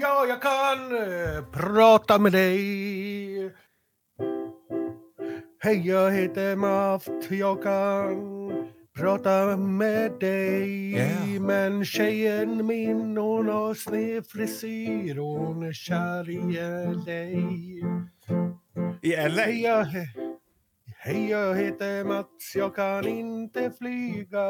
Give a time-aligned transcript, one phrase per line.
[0.00, 3.52] Ja, jag kan eh, prata med dig.
[5.62, 7.30] Hej, jag heter Maft.
[7.30, 8.50] Jag kan
[8.98, 10.92] prata med dig.
[10.92, 11.40] Yeah.
[11.40, 15.16] Men tjejen min, hon har sned frisyr.
[15.16, 16.36] Hon är kär i
[17.06, 17.82] dig.
[19.02, 19.42] I LA?
[19.42, 20.36] Hej, jag, he-
[20.96, 22.52] hej, jag heter Mats.
[22.54, 24.46] Jag kan inte flyga.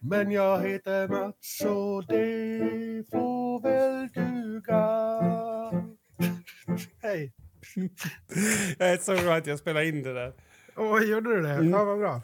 [0.00, 4.90] Men jag heter Mats och det får väl duga.
[7.02, 7.32] Hej.
[8.78, 10.32] Jag är så glad att jag spelade in det där.
[10.76, 11.64] Åh, gjorde du det?
[11.64, 12.22] Ja, vad bra.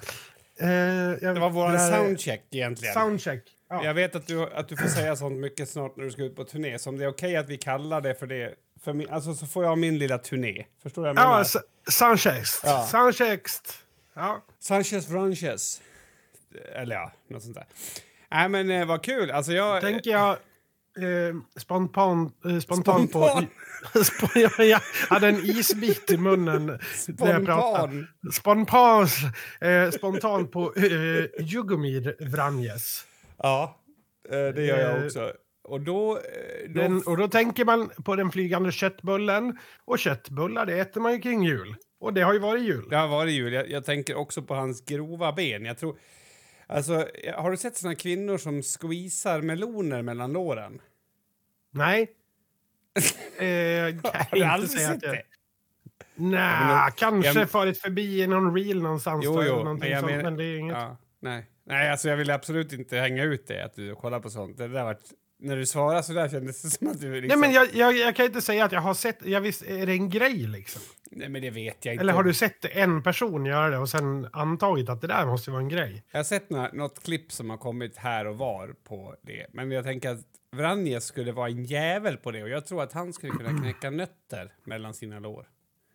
[0.60, 1.34] Eh, jag, Mm.
[1.34, 2.94] Det var vår soundcheck egentligen.
[2.94, 3.42] Soundcheck.
[3.68, 3.84] Ja.
[3.84, 6.36] Jag vet att du, att du får säga sånt mycket snart när du ska ut
[6.36, 6.78] på turné.
[6.78, 9.46] Så om det är okej att vi kallar det för det, för min, alltså så
[9.46, 10.64] får jag min lilla turné.
[10.82, 11.46] Förstår du vad jag menar?
[11.54, 12.60] Ja, soundchecks.
[12.64, 12.86] Ja.
[12.86, 13.62] Soundchecks.
[14.14, 14.42] Ja.
[14.58, 15.80] Sanchez Ranches.
[16.74, 17.66] Eller ja, något sånt där.
[18.30, 19.30] Nej men eh, vad kul.
[19.30, 19.80] Alltså jag...
[19.80, 20.36] Tänker jag
[20.98, 23.28] eh, spontan, eh, spontan på...
[23.28, 23.46] Spontan.
[23.94, 26.78] Sp- jag- hade en isbit i munnen.
[26.96, 28.06] Spontan.
[28.32, 29.06] Spontan,
[29.60, 33.04] eh, spontan på eh, Jugomir Vranjes.
[33.42, 33.80] Ja,
[34.30, 35.32] eh, det gör jag Eh, också.
[35.64, 36.16] Och då...
[36.16, 36.22] eh,
[36.68, 39.58] då Den, och då tänker man på den flygande köttbullen.
[39.84, 41.74] Och köttbullar, det äter man ju kring jul.
[42.00, 42.86] Och det har ju varit jul.
[42.90, 43.52] Det har varit jul.
[43.52, 45.64] Jag, jag tänker också på hans grova ben.
[45.64, 45.96] Jag tror...
[46.66, 50.80] Alltså, har du sett såna kvinnor som squeezar meloner mellan låren?
[51.70, 52.10] Nej.
[53.38, 53.46] Eh,
[54.02, 55.22] kan Har du inte aldrig säga sett att jag- det?
[56.14, 59.24] Nej, men- kanske jag- farit förbi i någon reel någonstans.
[59.24, 60.76] Jo, jo, men sånt, menar- men det är inget.
[60.76, 61.46] Ja, nej.
[61.66, 64.58] nej, alltså jag vill absolut inte hänga ut det, att du kollar på sånt.
[64.58, 64.96] Det där var,
[65.38, 67.40] när du svarade så där kändes det som att du liksom...
[67.40, 69.26] Nej, men jag, jag, jag kan inte säga att jag har sett...
[69.26, 70.82] Jag visst, är det en grej liksom?
[71.10, 72.02] Nej, men det vet jag inte.
[72.02, 75.50] Eller har du sett en person göra det och sen antagit att det där måste
[75.50, 76.04] vara en grej?
[76.10, 79.46] Jag har sett några, något klipp som har kommit här och var på det.
[79.52, 80.20] Men jag tänker att
[80.56, 83.90] Vranjes skulle vara en jävel på det och jag tror att han skulle kunna knäcka
[83.90, 85.48] nötter mellan sina lår.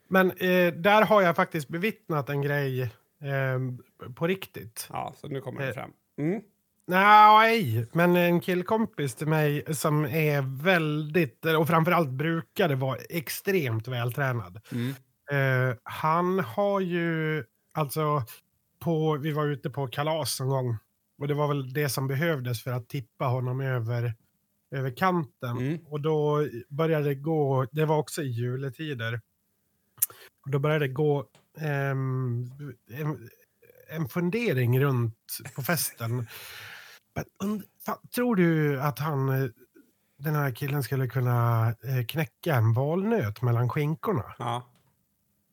[0.07, 4.87] Men eh, där har jag faktiskt bevittnat en grej eh, på riktigt.
[4.91, 5.73] Ja, så nu kommer det Eh.
[5.73, 5.91] fram.
[6.17, 6.41] Mm.
[6.87, 14.59] Nej, men en killkompis till mig som är väldigt, och framförallt brukade vara extremt vältränad.
[14.71, 14.89] Mm.
[15.31, 17.43] Eh, han har ju,
[17.73, 18.23] alltså,
[18.79, 20.77] på, vi var ute på kalas en gång.
[21.21, 24.13] Och det var väl det som behövdes för att tippa honom över,
[24.75, 25.57] över kanten.
[25.57, 25.79] Mm.
[25.85, 29.21] Och då började det gå, det var också i juletider.
[30.45, 31.25] Och då började det gå
[31.57, 32.51] ehm,
[32.89, 33.29] en,
[33.89, 36.27] en fundering runt på festen.
[37.39, 37.63] Men,
[38.15, 39.27] tror du att han,
[40.17, 44.35] den här killen skulle kunna eh, knäcka en valnöt mellan skinkorna?
[44.39, 44.71] Ja.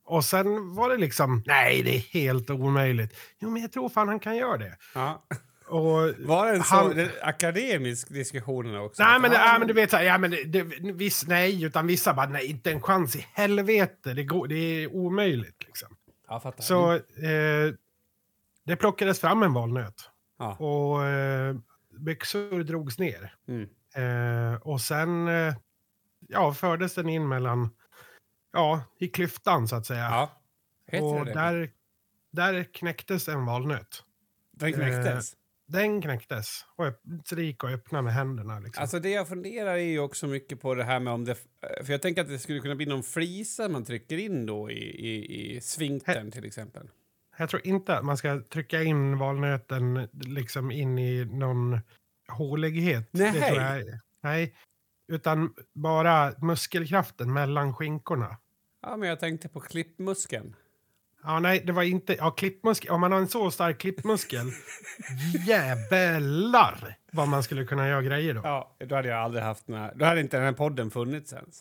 [0.05, 3.16] Och sen var det liksom, nej det är helt omöjligt.
[3.38, 4.77] Jo men jag tror fan han kan göra det.
[4.94, 5.22] ja.
[5.72, 9.03] Och, Var det en Han- det, akademisk diskussion också?
[9.03, 10.62] nej men, det, nej men du vet, så här, ja, men det, det,
[10.93, 14.94] viss, nej, utan vissa bara, nej inte en chans i helvete, det, går, det är
[14.94, 15.97] omöjligt liksom.
[16.28, 16.62] Fattar.
[16.62, 17.75] Så eh,
[18.65, 20.55] det plockades fram en valnöt Ja.
[20.56, 21.56] och eh,
[21.99, 23.34] byxor drogs ner.
[23.49, 23.69] Mm.
[23.94, 25.55] Eh, och sen eh,
[26.28, 27.71] ja, fördes den in mellan,
[28.53, 30.28] ja, i klyftan så att säga.
[30.91, 31.00] ja.
[31.00, 31.71] Och där,
[32.31, 34.05] där knäcktes en valnöt.
[34.53, 35.32] Den knäcktes?
[35.72, 36.66] Den knäcktes.
[36.77, 36.87] Och
[37.38, 38.59] gick att öppna med händerna.
[38.59, 38.83] Liksom.
[38.83, 41.34] Alltså det jag funderar är ju också mycket på det här med om det...
[41.84, 44.84] För jag tänker att det skulle kunna bli någon flisa man trycker in då i,
[45.09, 46.88] i, i svinkten till exempel.
[47.37, 51.81] Jag tror inte att man ska trycka in valnöten liksom in i någon
[52.28, 53.09] hålighet.
[53.11, 53.55] Nej.
[53.55, 54.55] jag, nej.
[55.12, 58.37] Utan bara muskelkraften mellan skinkorna.
[58.82, 60.56] Ja, men jag tänkte på klippmuskeln.
[61.25, 62.15] Ja, nej, det var inte...
[62.15, 62.91] Ja, klippmuskel.
[62.91, 64.47] Om man har en så stark klippmuskel,
[65.47, 68.41] jävlar vad man skulle kunna göra grejer då.
[68.44, 69.94] Ja, då hade jag aldrig haft några...
[69.94, 71.61] Då hade inte den här podden funnits ens.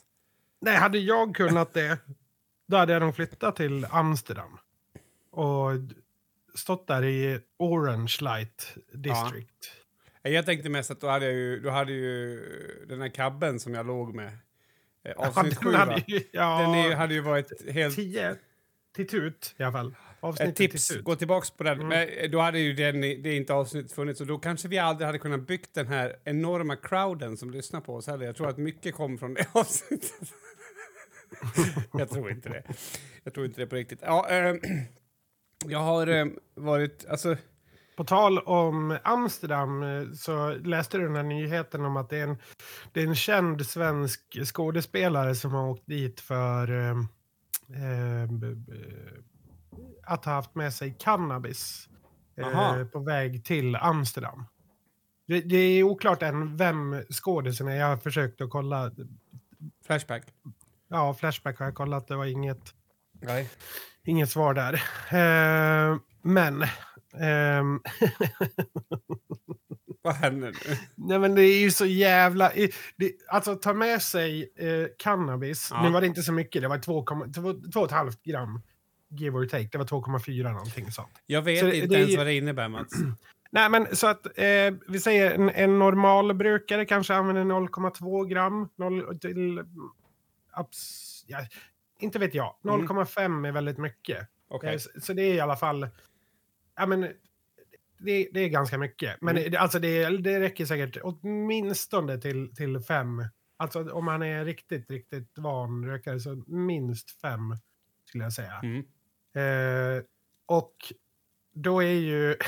[0.62, 1.98] Nej, hade jag kunnat det,
[2.68, 4.58] då hade jag nog flyttat till Amsterdam.
[5.32, 5.72] Och
[6.56, 9.72] stått där i Orange Light District.
[10.22, 12.40] Jag tänkte mest att då hade jag ju, då hade ju
[12.90, 14.28] den här kabben som jag låg med.
[14.28, 14.34] eh,
[15.04, 17.96] Ja, Avsnitt den sju, hade ju- ja, Den är, hade ju varit helt...
[17.96, 18.36] tio
[18.96, 19.88] till tut i alla fall.
[19.88, 21.06] Ett Avsnittet tips, till tut.
[21.06, 21.74] gå tillbaks på den.
[21.74, 21.88] Mm.
[21.88, 25.06] Men eh, då hade ju den, det inte avsnittet funnits och då kanske vi aldrig
[25.06, 28.26] hade kunnat byggt den här enorma crowden som lyssnar på oss heller.
[28.26, 30.34] Jag tror att mycket kom från det avsnittet.
[31.94, 32.64] jag tror inte det.
[33.24, 34.00] Jag tror inte det på riktigt.
[34.02, 34.60] Ja, ehm,
[35.66, 37.38] jag har ehm, varit, alltså,
[37.98, 42.24] På tal om Amsterdam eh, så läste du den här nyheten om att det är
[42.24, 42.38] en,
[42.94, 47.08] det är en känd svensk skådespelare som har åkt dit för b-
[50.04, 51.90] att ha haft med sig cannabis
[52.38, 54.46] eh, på väg till Amsterdam.
[55.28, 57.76] Det, det är oklart än vem skådisen är.
[57.76, 58.92] Jag har försökt att kolla.
[59.86, 60.24] Flashback.
[60.88, 62.08] Ja, Flashback har jag kollat.
[62.08, 62.76] Det var inget,
[63.12, 63.50] Nej.
[64.04, 64.74] inget svar där.
[65.10, 66.64] Eh, men...
[67.20, 67.82] ehm,
[70.02, 70.78] Vad händer nu?
[70.96, 72.52] Nej men det är ju så jävla...
[72.96, 75.68] Det, alltså ta med sig eh, cannabis.
[75.72, 75.84] Ja.
[75.84, 78.62] Nu var det inte så mycket, det var 2,5 gram.
[79.10, 79.70] Give or take.
[79.72, 81.22] Det var 2,4 någonting sånt.
[81.26, 82.94] Jag vet Så inte det ens vad det innebär, Mats.
[83.52, 88.70] Nej men så att eh, vi säger en, en normalbrukare kanske använder 0,2 gram.
[88.78, 89.64] 0 till...
[90.54, 91.38] Abs, ja,
[92.00, 92.56] inte vet jag.
[92.66, 92.88] Mm.
[92.88, 94.28] 0,5 är väldigt mycket.
[94.48, 94.74] Okej.
[94.74, 95.88] Eh, Så, så det är i alla fall...
[96.76, 97.08] Ja, men,
[98.06, 99.18] det, det är ganska mycket.
[99.22, 99.52] Men Mm.
[99.52, 103.26] det, alltså det, det räcker säkert åtminstone till, till fem.
[103.58, 107.56] Alltså om man är riktigt, riktigt van rökare så minst fem
[108.06, 108.62] skulle jag säga.
[108.64, 108.84] Mm.
[109.36, 110.04] Eh,
[110.46, 110.76] och
[111.54, 112.36] då är ju...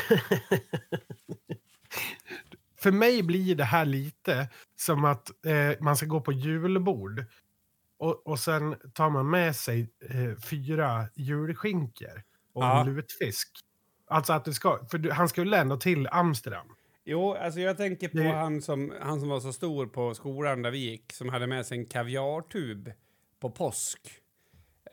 [2.80, 7.26] För mig blir det här lite som att eh, man ska gå på julbord.
[7.98, 12.24] Och, och sen tar man med sig eh, fyra julskinkor
[12.54, 12.82] och Ja.
[12.82, 13.50] en lutfisk.
[14.14, 16.68] Alltså att du ska, för han skulle ändå till Amsterdam.
[17.06, 20.62] Jo, alltså jag tänker på Det- han, som, han som var så stor på skolan
[20.62, 22.92] där vi gick, som hade med sig en kaviartub
[23.40, 24.00] på påsk.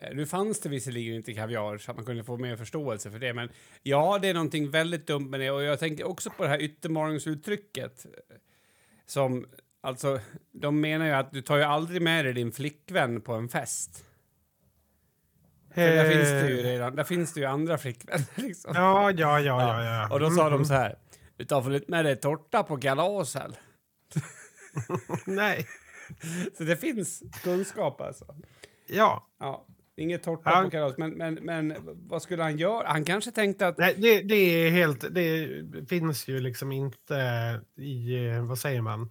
[0.01, 3.19] Eh, Nu fanns det visserligen inte kaviar så att man kunde få mer förståelse för
[3.19, 3.49] det, men
[3.83, 6.61] ja, det är någonting väldigt dumt med det och jag tänker också på det här
[6.61, 8.35] yttermorgonsuttrycket eh,
[9.05, 9.45] som
[9.81, 10.19] alltså,
[10.51, 14.05] de menar ju att du tar ju aldrig med dig din flickvän på en fest.
[15.73, 18.71] För där Eh, finns det ju redan, där finns det ju andra flickvänner liksom.
[18.75, 19.83] Ja, ja, ja, ja.
[19.83, 20.07] ja.
[20.13, 20.95] Och då sa Mm, de så här,
[21.37, 23.51] du tar inte med dig tårta på kalaset?
[25.25, 25.67] Nej,
[26.57, 28.25] Så det finns kunskap alltså.
[28.87, 29.27] ja.
[29.39, 29.65] Ja,
[29.97, 30.61] inget tårta Ja.
[30.63, 31.73] på kalas, men, men, men
[32.07, 32.87] vad skulle han göra?
[32.87, 33.77] Han kanske tänkte att...
[33.77, 35.05] Nej, det, det är helt...
[35.13, 35.49] Det
[35.89, 37.15] finns ju liksom inte
[37.77, 38.25] i...
[38.27, 39.09] eh, Vad säger man?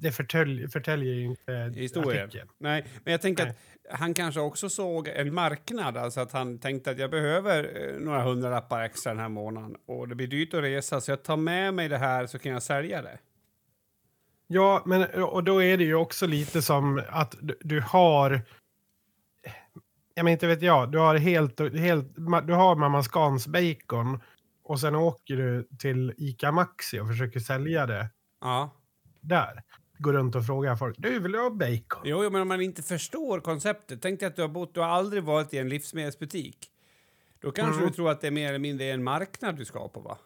[0.00, 2.24] Det förtälj, förtäljer ju inte Historien.
[2.24, 2.48] artikeln.
[2.58, 3.54] Nej, men jag tänker Nej.
[3.90, 8.00] att han kanske också såg en marknad, alltså att han tänkte att jag behöver eh,
[8.00, 11.36] några hundralappar extra den här månaden och det blir dyrt att resa så jag tar
[11.36, 13.18] med mig det här så kan jag sälja det.
[14.46, 18.40] Ja, men och då är det ju också lite som att du, du har...
[20.14, 20.92] Jag men inte vet jag.
[20.92, 21.60] Du har helt...
[21.60, 22.14] helt
[22.46, 24.20] du har Mamma Scans bacon
[24.64, 28.08] och sen åker du till Ica Maxi och försöker sälja det
[28.40, 28.70] Ja.
[29.20, 29.62] där.
[30.02, 30.96] Går runt och frågar folk.
[30.98, 32.00] Du vill ha bacon?
[32.04, 34.02] Jo, men om man inte förstår konceptet.
[34.02, 36.70] Tänk dig att du har bott, du har aldrig varit i en livsmedelsbutik.
[37.40, 37.86] Då kanske Mm.
[37.88, 40.18] du tror att det är mer eller mindre en marknad du ska på, va?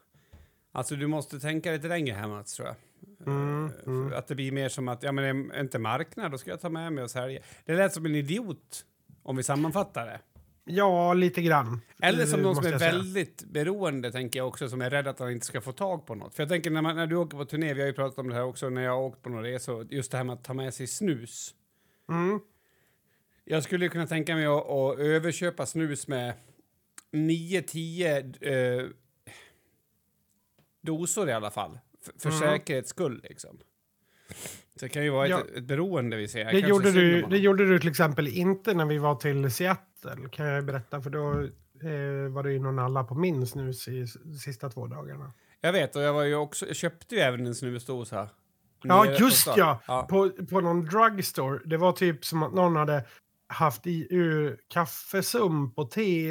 [0.73, 2.77] Alltså, du måste tänka lite längre här, Mats, tror jag.
[3.27, 4.13] Mm, Eh, mm.
[4.13, 6.69] Att det blir mer som att, ja men är inte marknad, då ska jag ta
[6.69, 7.41] med mig och sälja.
[7.65, 8.85] Det lät som en idiot,
[9.23, 10.21] om vi sammanfattar det.
[10.65, 11.81] Ja, lite grann.
[12.03, 12.93] Eller som någon som är säga.
[12.93, 16.15] väldigt beroende, tänker jag också, som är rädd att han inte ska få tag på
[16.15, 16.35] något.
[16.35, 18.29] För jag tänker när, man, när du åker på turné, vi har ju pratat om
[18.29, 20.45] det här också när jag har åkt på några resor, just det här med att
[20.45, 21.55] ta med sig snus.
[22.09, 22.41] Mm.
[23.45, 26.35] Jag skulle kunna tänka mig att, att överköpa snus med
[27.13, 28.87] 9-10 eh,
[30.81, 31.79] dosor i alla fall.
[32.03, 32.41] F för Mm.
[32.41, 33.59] säkerhets skull liksom.
[34.81, 35.41] Det kan ju vara Ja.
[35.41, 36.45] ett, ett beroende vi ser.
[36.45, 40.47] Det gjorde, du, det gjorde du till exempel inte när vi var till Seattle, kan
[40.47, 41.03] jag berätta.
[41.03, 41.31] För då
[41.89, 44.07] eh, var det ju någon alla på min snus i
[44.45, 45.33] sista två dagarna.
[45.61, 48.29] Jag vet, och jag, var ju också, jag köpte ju även en snusdosa.
[48.83, 49.81] Ja, just ja!
[49.87, 50.07] ja.
[50.11, 51.61] På, på någon drugstore.
[51.65, 53.05] Det var typ som att någon hade
[53.47, 56.31] haft i ur kaffesump och te,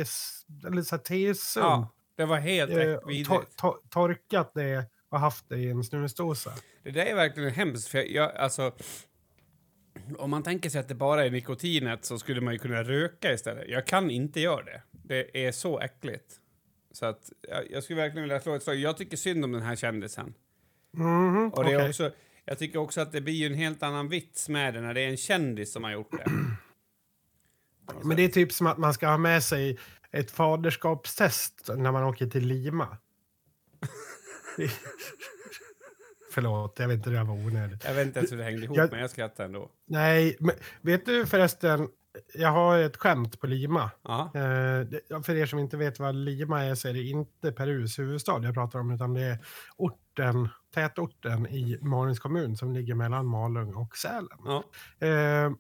[0.68, 1.66] eller så här tesump.
[1.66, 6.52] Ja, det var helt eh, to, to, torkat det och haft det i en snusdosa.
[6.84, 8.72] Det där är verkligen hemskt, för jag, jag, alltså...
[10.18, 13.34] Om man tänker sig att det bara är nikotinet så skulle man ju kunna röka
[13.34, 13.70] istället.
[13.70, 14.82] Jag kan inte göra det.
[14.92, 16.40] Det är så äckligt.
[16.92, 18.76] Så att jag, jag skulle verkligen vilja slå ett slag.
[18.76, 20.34] Jag tycker synd om den här kändisen.
[20.94, 21.90] Mhm, Och det är okej.
[21.90, 22.12] också,
[22.46, 25.10] jag tycker också att det blir en helt annan vits med det när det är
[25.10, 26.32] en kändis som har gjort det.
[28.04, 29.78] Men det är typ som att man ska ha med sig
[30.12, 32.98] ett faderskapstest när man åker till Lima.
[36.32, 37.84] Förlåt, jag vet inte, det var onödigt.
[37.84, 39.70] Jag vet inte ens hur det hängde ihop, Jag- men jag skrattar ändå.
[39.86, 41.88] Nej, men vet du förresten,
[42.34, 43.92] jag har ett skämt på Lima.
[44.26, 48.44] Eh, för er som inte vet vad Lima är så är det inte Perus huvudstad
[48.44, 49.38] jag pratar om, utan det är
[49.78, 54.28] orten, tätorten i Malungs kommun som ligger mellan Malung och Sälen.
[54.46, 54.64] ja.
[55.08, 55.52] Eh,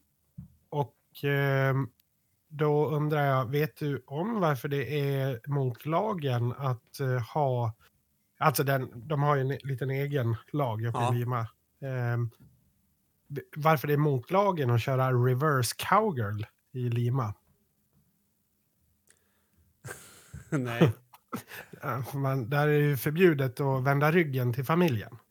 [0.70, 1.76] och eh,
[2.50, 7.74] då undrar jag, vet du om varför det är mot lagen att eh, ha...
[8.38, 11.16] Alltså den, de har ju en liten egen lag uppe Ja.
[11.16, 11.48] i Lima.
[13.28, 17.34] V- varför det är mot lagen att köra reverse cowgirl i Lima.
[20.50, 20.92] Nej.
[22.14, 25.18] Man, där är det förbjudet att vända ryggen till familjen.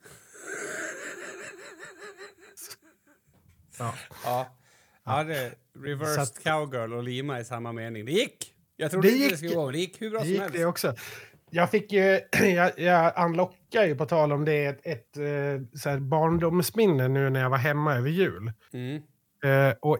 [3.78, 3.94] Ja.
[4.24, 4.56] Ja.
[5.04, 8.04] Ja, det reversed att- cowgirl och lima i samma mening.
[8.04, 8.54] Det gick!
[8.76, 9.38] Jag trodde Det inte det gick.
[9.38, 9.70] skulle gå.
[9.70, 10.56] Det gick hur bra Det som gick helst.
[10.56, 10.94] det också.
[11.54, 12.20] Jag fick ju,
[12.54, 17.30] jag, jag unlockade ju på tal om det ett, ett eh, så här barndomsminne nu
[17.30, 18.52] när jag var hemma över jul.
[18.72, 19.02] Mm.
[19.44, 19.98] Eh, och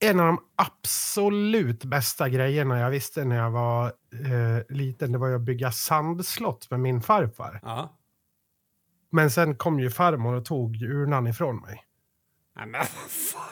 [0.00, 5.28] en av de absolut bästa grejerna jag visste när jag var eh, liten, det var
[5.28, 7.60] ju att bygga sandslott med min farfar.
[7.62, 7.98] Ja.
[9.10, 11.84] Men sen kom ju farmor och tog urnan ifrån mig.
[12.56, 13.42] Nej, men fan.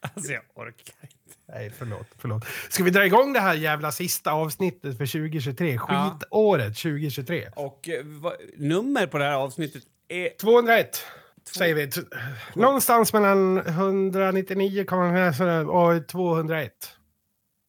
[0.14, 1.21] alltså, jag orkar inte.
[1.52, 2.44] Nej, förlåt, förlåt.
[2.68, 5.72] Ska vi dra igång det här jävla sista avsnittet för 2023?
[5.88, 6.18] Ja.
[6.20, 7.48] Skitåret 2023.
[7.56, 10.28] Och eh, vad, nummer på det här avsnittet är...
[10.40, 11.06] 201
[11.56, 11.90] säger vi.
[12.54, 14.80] Någonstans mellan 199
[15.68, 16.72] och 201.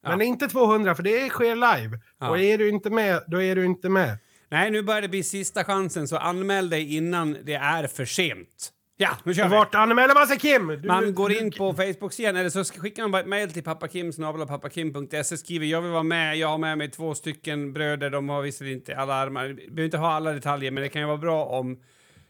[0.06, 0.24] Men Ja.
[0.24, 2.00] inte 200 för det sker live.
[2.20, 2.30] Ja.
[2.30, 4.18] Och är du inte med, då är du inte med.
[4.50, 8.70] Nej, nu börjar det bli sista chansen, så anmäl dig innan det är för sent.
[8.96, 9.50] Ja, nu kör vi!
[9.50, 10.68] vart anmäler man sig Kim?
[10.68, 15.36] Du, Man går in på Facebook-sidan eller så skickar man bara ett mejl till pappakim.pappakim.se
[15.36, 18.78] skriver jag vill vara med, jag har med mig två stycken bröder, de har visserligen
[18.78, 21.44] inte alla armar, vi behöver inte ha alla detaljer men det kan ju vara bra
[21.44, 21.82] om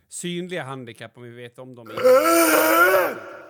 [0.08, 1.90] synliga handikapp om vi vet om dem.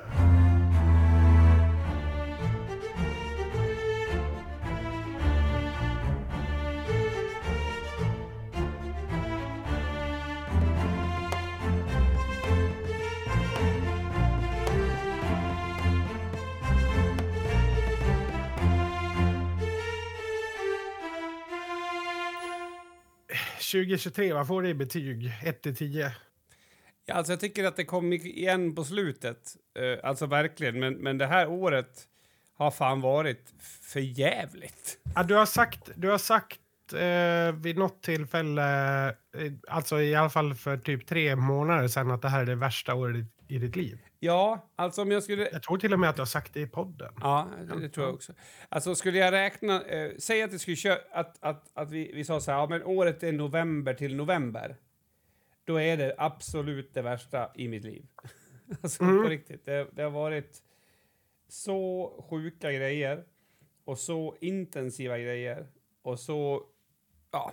[23.74, 25.32] 2023, vad får det i betyg?
[25.42, 26.12] 1 till 10?
[27.06, 31.18] Ja, alltså jag tycker att det kom igen på slutet, eh, alltså verkligen, men, men
[31.18, 32.02] det här året
[32.56, 34.98] har fan varit för jävligt.
[35.14, 36.60] Ja, du har sagt, du har sagt
[36.92, 42.22] eh, vid något tillfälle, eh, alltså i alla fall för typ tre månader sedan, att
[42.22, 43.98] det här är det värsta året i ditt liv.
[44.24, 45.48] Ja, alltså om jag skulle...
[45.52, 47.14] Jag tror till och med att du har sagt det i podden.
[47.20, 47.48] Ja,
[47.80, 48.32] det, tror jag också.
[48.68, 52.24] Alltså skulle jag räkna, eh, säg att, det skulle köra, att, att, att vi, vi
[52.24, 54.76] sa så här, ja, men året är november till november.
[55.64, 58.06] Då är det absolut det värsta i mitt liv.
[58.82, 59.22] alltså Mm.
[59.22, 59.64] på riktigt.
[59.64, 60.62] Det, det har varit
[61.48, 63.24] så sjuka grejer
[63.84, 65.66] och så intensiva grejer
[66.02, 66.62] och så,
[67.30, 67.52] ja,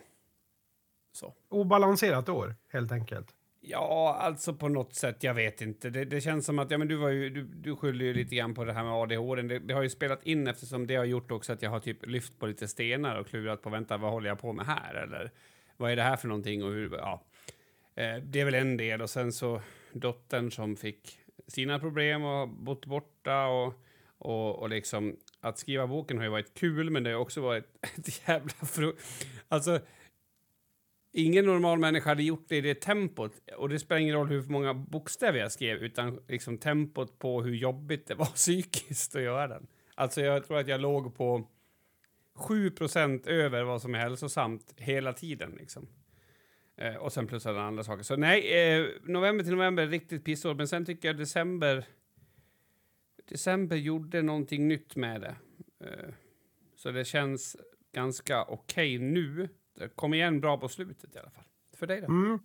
[1.12, 1.34] så.
[1.50, 3.36] Obalanserat år, helt enkelt.
[3.63, 5.24] Ja, alltså på något sätt.
[5.24, 5.89] Jag vet inte.
[5.89, 8.36] Det, det känns som att ja, men du, var ju, du, du skyller ju lite
[8.36, 9.41] grann på det här med ADHD.
[9.41, 12.06] Det, det har ju spelat in eftersom det har gjort också att jag har typ
[12.06, 14.94] lyft på lite stenar och klurat på vänta, vad håller jag på med här?
[14.94, 15.32] Eller
[15.77, 16.63] vad är det här för någonting?
[16.63, 17.24] Och hur, ja.
[17.96, 19.01] Eh, det är väl en del.
[19.01, 19.62] Och sen så
[19.94, 23.74] dottern som fick sina problem och bott borta och,
[24.18, 27.65] och, och liksom att skriva boken har ju varit kul, men det har också varit
[27.98, 28.96] ett jävla fru...
[29.48, 29.80] Alltså,
[31.12, 33.32] ingen normal människa hade gjort det i det tempot.
[33.58, 37.56] Och det spelar ingen roll hur många bokstäver jag skrev, utan liksom tempot på hur
[37.56, 39.68] jobbigt det var psykiskt att göra den.
[39.96, 41.48] Alltså jag tror att jag låg på
[42.36, 45.56] 7% över vad som är hälsosamt hela tiden.
[45.60, 45.88] Liksom.
[46.77, 48.03] Eh, och sen plus alla andra saker.
[48.03, 50.56] Så nej, eh, november till november, riktigt pissår.
[50.56, 51.86] Men sen tycker jag december...
[53.30, 55.36] December gjorde någonting nytt med det.
[55.86, 56.13] Eh,
[56.75, 57.58] så det känns
[57.91, 59.50] ganska okej nu.
[59.74, 61.44] Det kom igen bra på slutet i alla fall.
[61.75, 62.08] För dig då?
[62.08, 62.40] Mm.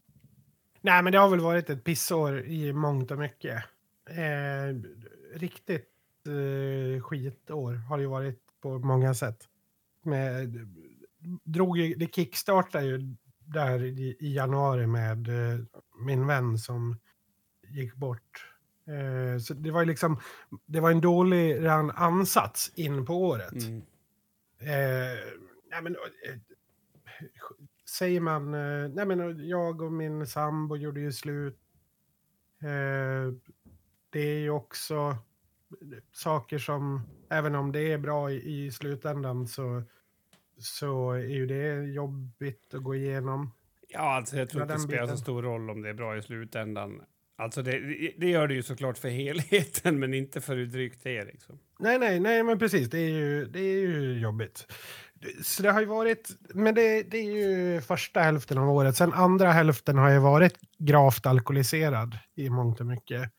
[0.80, 3.64] Nej, men det har väl varit ett pissår i mångt och mycket.
[4.10, 4.76] Eh,
[5.34, 5.90] riktigt
[6.26, 9.48] eh, skitår har det ju varit på många sätt.
[10.02, 10.68] Med,
[11.44, 15.60] drog ju, det kickstartade ju där i, i januari med eh,
[15.98, 16.96] min vän som
[17.68, 18.52] gick bort.
[18.86, 20.20] Eh, så det var ju liksom,
[20.66, 23.52] det var en dålig ansats in på året.
[23.52, 23.82] Mm.
[24.58, 25.18] Eh,
[25.70, 26.34] nej men, eh,
[27.98, 28.54] säger man...
[28.54, 31.58] Eh, nej men jag och min sambo gjorde ju slut.
[32.62, 33.32] Eh,
[34.10, 35.16] det är ju också
[36.12, 39.82] saker som, även om det är bra i, i slutändan så,
[40.58, 43.52] så är ju det jobbigt att gå igenom.
[43.88, 45.18] Ja, alltså jag tror inte det spelar så biten.
[45.18, 47.02] stor roll om det är bra i slutändan.
[47.38, 47.78] Alltså det,
[48.18, 51.58] det gör det ju såklart för helheten, men inte för hur drygt det är liksom.
[51.78, 52.90] Nej, nej, nej, men precis.
[52.90, 54.72] Det är ju, det är ju jobbigt.
[55.42, 58.96] Så det har ju varit, men det, det är ju första hälften av året.
[58.96, 63.30] Sen andra hälften har jag varit gravt alkoholiserad i mångt och mycket.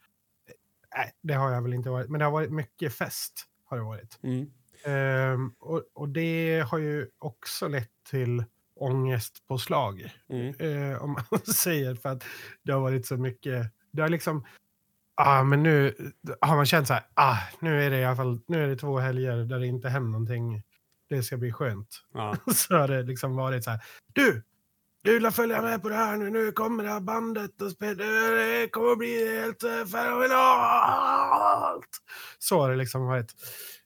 [0.95, 3.45] Nej, det har jag väl inte varit, men det har varit mycket fest.
[3.65, 4.19] Har det varit.
[4.23, 4.51] Mm.
[4.85, 8.43] Ehm, och, och det har ju också lett till
[8.75, 10.13] ångestpåslag.
[10.29, 10.53] Mm.
[10.59, 12.23] Eh, om man säger för att
[12.63, 13.71] det har varit så mycket.
[13.91, 14.45] Det har liksom,
[15.15, 15.95] ah, men nu
[16.41, 18.75] har man känt så här, ah, nu är det i alla fall, nu är det
[18.75, 20.63] två helger där det inte händer någonting
[21.09, 22.03] det ska bli skönt.
[22.13, 22.35] Ja.
[22.55, 23.79] Så har det liksom varit så här.
[24.13, 24.43] Du!
[25.03, 26.29] Du vill följa med på det här nu.
[26.29, 28.03] Nu kommer det här bandet och spela.
[28.03, 31.89] Det kommer bli helt eh, fenomenalt!
[32.39, 33.33] Så har det liksom varit.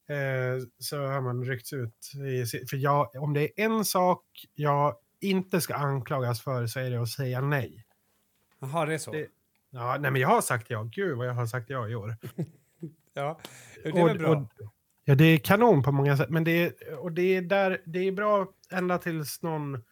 [0.10, 2.12] Eh, så har man ryckts ut.
[2.16, 4.24] I, för jag, om det är en sak
[4.56, 7.86] jag inte ska anklagas för så är det att säga nej.
[8.60, 9.12] Jaha, det är så?
[9.12, 9.28] Det-
[9.74, 10.84] Ja, nej, men jag har sagt ja.
[10.84, 12.16] Gud vad jag har sagt ja i år.
[13.14, 13.40] Ja,
[13.84, 14.48] det är väl bra.
[15.12, 16.30] Ja, det är kanon på många sätt.
[16.30, 19.84] Men det är, och det är, där, det är bra ända tills någon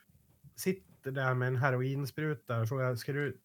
[0.55, 3.41] sitter där med en heroinspruta och frågar, ska du,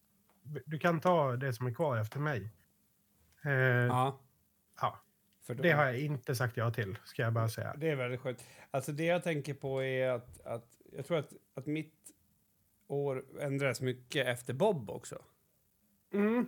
[0.65, 2.51] du kan ta det som är kvar efter mig.
[3.45, 4.21] Eh, ja.
[4.81, 4.99] ja.
[5.47, 7.75] För då- det har jag inte sagt ja till, ska jag bara säga.
[7.77, 8.43] Det är väldigt skönt.
[8.71, 12.11] Alltså det jag tänker på är att, att jag tror att, att mitt
[12.87, 15.21] år ändras mycket efter Bob också.
[16.13, 16.45] Mm.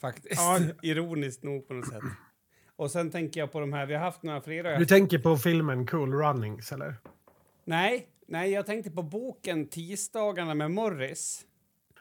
[0.00, 0.40] Faktiskt.
[0.40, 0.58] Ja.
[0.82, 2.02] Ironiskt nog på något sätt.
[2.76, 4.78] Och sen tänker jag på de här, vi har haft några fredagar.
[4.78, 6.96] Du tänker på filmen Cool Runnings, eller?
[7.64, 11.46] Nej, nej, jag tänkte på boken Tisdagarna med Morris.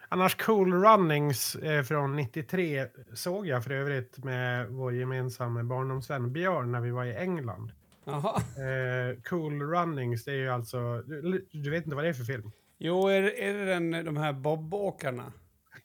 [0.10, 6.72] Annars Cool Runnings eh, från 93 såg jag för övrigt med vår gemensamma barndomsvän Björn
[6.72, 7.72] när vi var i England.
[8.06, 8.36] Jaha.
[8.38, 11.02] Eh, cool Runnings, det är ju alltså...
[11.02, 12.52] Du, du vet inte vad det är för film?
[12.78, 15.34] Jo, är, är det den, de här bobåkarna?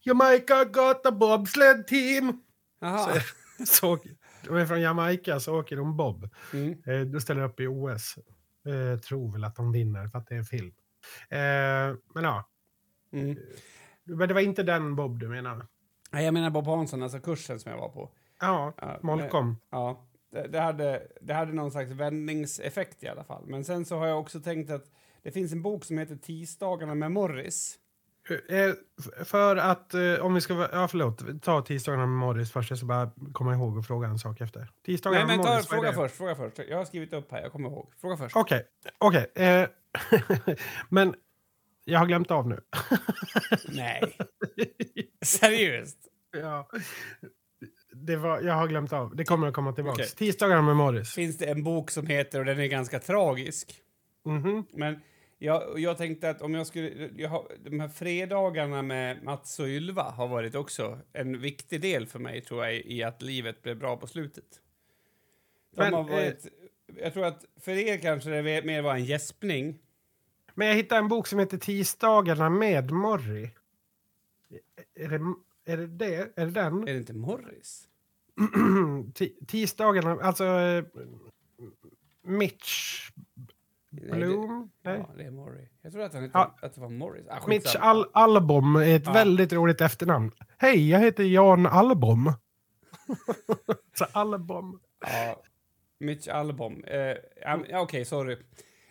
[0.02, 2.40] Jamaica got a bobsled team!
[2.80, 3.20] Jaha.
[3.66, 3.98] Så,
[4.48, 6.28] de är från Jamaica så åker de bob.
[6.52, 6.82] Mm.
[6.86, 8.18] Eh, de ställer upp i OS.
[8.66, 10.74] Eh, tror väl att de vinner för att det är film.
[11.30, 12.48] Eh, men ja,
[13.12, 13.36] Mm.
[14.04, 15.66] men det var inte den Bob du menar?
[16.10, 18.10] Nej, jag menar Bob Hansson, alltså kursen som jag var på.
[18.40, 19.56] Ja, Ja, Molkom.
[19.70, 23.44] Ja, det, det, hade, det hade någon slags vändningseffekt i alla fall.
[23.46, 24.84] Men sen så har jag också tänkt att
[25.22, 27.78] det finns en bok som heter Tisdagarna med Morris.
[28.30, 32.70] Eh, för att, eh, om vi ska ja förlåt, ta tisdagarna med Morris först.
[32.70, 34.68] Jag ska bara komma ihåg och fråga en sak efter.
[34.86, 36.58] Tisdagarna Nej, men ta, Morris, fråga först, fråga först.
[36.68, 37.92] Jag har skrivit upp här, jag kommer ihåg.
[38.00, 38.36] Fråga först.
[38.36, 38.64] Okej,
[38.98, 39.26] okej.
[39.34, 39.66] eh,
[40.88, 41.14] men
[41.84, 42.60] jag har glömt av nu.
[43.68, 44.16] Nej.
[45.24, 45.98] Seriöst?
[46.32, 46.68] ja.
[47.92, 49.16] Det var, jag har glömt av.
[49.16, 49.94] Det kommer att komma tillbaka.
[50.02, 50.08] Okej.
[50.16, 51.14] Tisdagarna med Morris.
[51.14, 53.74] Finns det en bok som heter, och den är ganska tragisk,
[54.24, 54.64] Mhm.
[54.72, 55.00] men
[55.38, 57.10] jag, jag tänkte att om jag skulle...
[57.16, 62.06] Jag har, de här fredagarna med Mats och Ylva har varit också en viktig del
[62.06, 64.60] för mig, tror jag, i att livet blev bra på slutet.
[65.76, 66.46] De Men, har varit,
[66.96, 69.78] jag tror att för er kanske det mer var en gäspning.
[70.54, 73.50] Men jag hittade en bok som heter Tisdagarna med Morri.
[74.94, 75.20] Är det,
[75.72, 76.32] är det det?
[76.36, 76.82] Är det den?
[76.88, 77.88] Är det inte Morris?
[79.14, 80.44] Ti- Tisdagarna, alltså...
[80.44, 80.84] eh,
[83.90, 84.70] Nej, Bloom?
[84.82, 85.04] Det, Nej.
[85.08, 85.68] ja, det är Morris.
[85.82, 86.56] Jag tror att, han Ja.
[86.62, 87.26] att det var Morris.
[87.30, 87.76] Ah, Mitch.
[87.76, 89.12] Al Albom är ett Ja.
[89.12, 90.30] väldigt roligt efternamn.
[90.58, 92.32] Hej, jag heter Jan Albom.
[93.98, 94.80] Så Albom.
[95.00, 95.42] Ja,
[96.00, 96.84] Mitch Albom.
[96.84, 96.98] Eh,
[97.42, 98.36] ja, ja, Okej, sorry.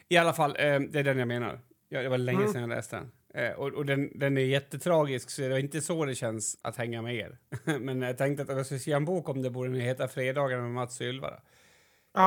[0.10, 1.60] I alla fall, eh, det är den jag menar.
[1.90, 2.52] Ja, det var länge Mm.
[2.52, 3.12] sedan jag läste den.
[3.44, 6.78] Eh, och och den, den är jättetragisk, så det är inte så det känns att
[6.78, 7.38] hänga med er.
[7.80, 10.72] Men jag tänkte att jag skulle skriva en bok om det borde heta Fredagar med
[10.72, 11.30] Mats Ylva.
[11.30, 11.36] då.
[11.36, 11.40] Är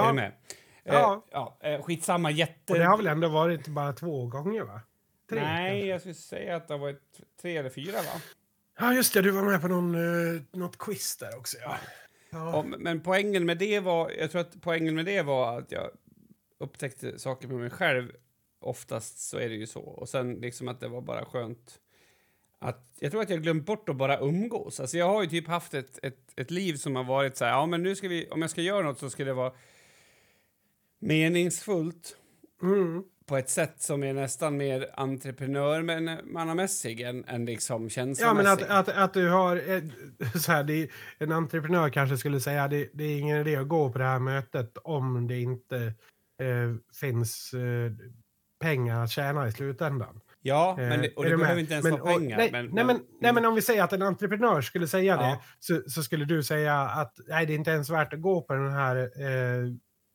[0.03, 0.33] du Ja, med?
[0.85, 1.27] Eh, Ja.
[1.31, 2.73] ja eh, skitsamma, jätte...
[2.73, 4.81] och det har väl ändå varit bara två gånger, va?
[5.29, 5.87] Tre, Nej, kanske.
[5.87, 8.21] jag skulle säga att det har varit tre eller fyra, va?
[8.79, 9.23] Ja, just det.
[9.23, 11.57] Du var med på någon, uh, något quiz där också.
[11.63, 11.77] Ja.
[12.31, 12.57] Ja.
[12.57, 15.91] Och, men poängen med det var, jag tror att poängen med det var att jag
[16.59, 18.13] upptäckte saker med mig själv.
[18.61, 19.81] Oftast så är det ju så.
[19.81, 21.81] Och sen liksom att det var bara skönt
[22.59, 24.81] att, jag tror att jag glömt bort att bara umgås.
[24.81, 27.53] Alltså jag har ju typ haft ett, ett, ett liv som har varit så här,
[27.53, 29.53] ja men nu ska vi, om jag ska göra något så ska det vara
[31.01, 32.17] meningsfullt
[32.63, 33.03] Mm.
[33.27, 38.45] på ett sätt som är nästan mer entreprenörmannamässig än, än liksom Ja, känslomässig.
[38.45, 39.57] men att, att, att du har...
[39.57, 39.83] eh,
[40.41, 43.93] Så här, det, en entreprenör kanske skulle säga det, det är ingen idé att gå
[43.93, 45.77] på det här mötet om det inte
[46.41, 47.93] eh, finns eh,
[48.61, 50.21] pengar att tjäna i slutändan.
[50.43, 52.37] ja, men det, och Eh, det du behöver inte ens Men- vara pengar.
[52.39, 55.23] Nej, men, nej, men, nej, men om vi säger att en entreprenör skulle säga Ja.
[55.23, 58.43] det så, så skulle du säga att nej, det är inte ens värt att gå
[58.43, 59.73] på den här eh,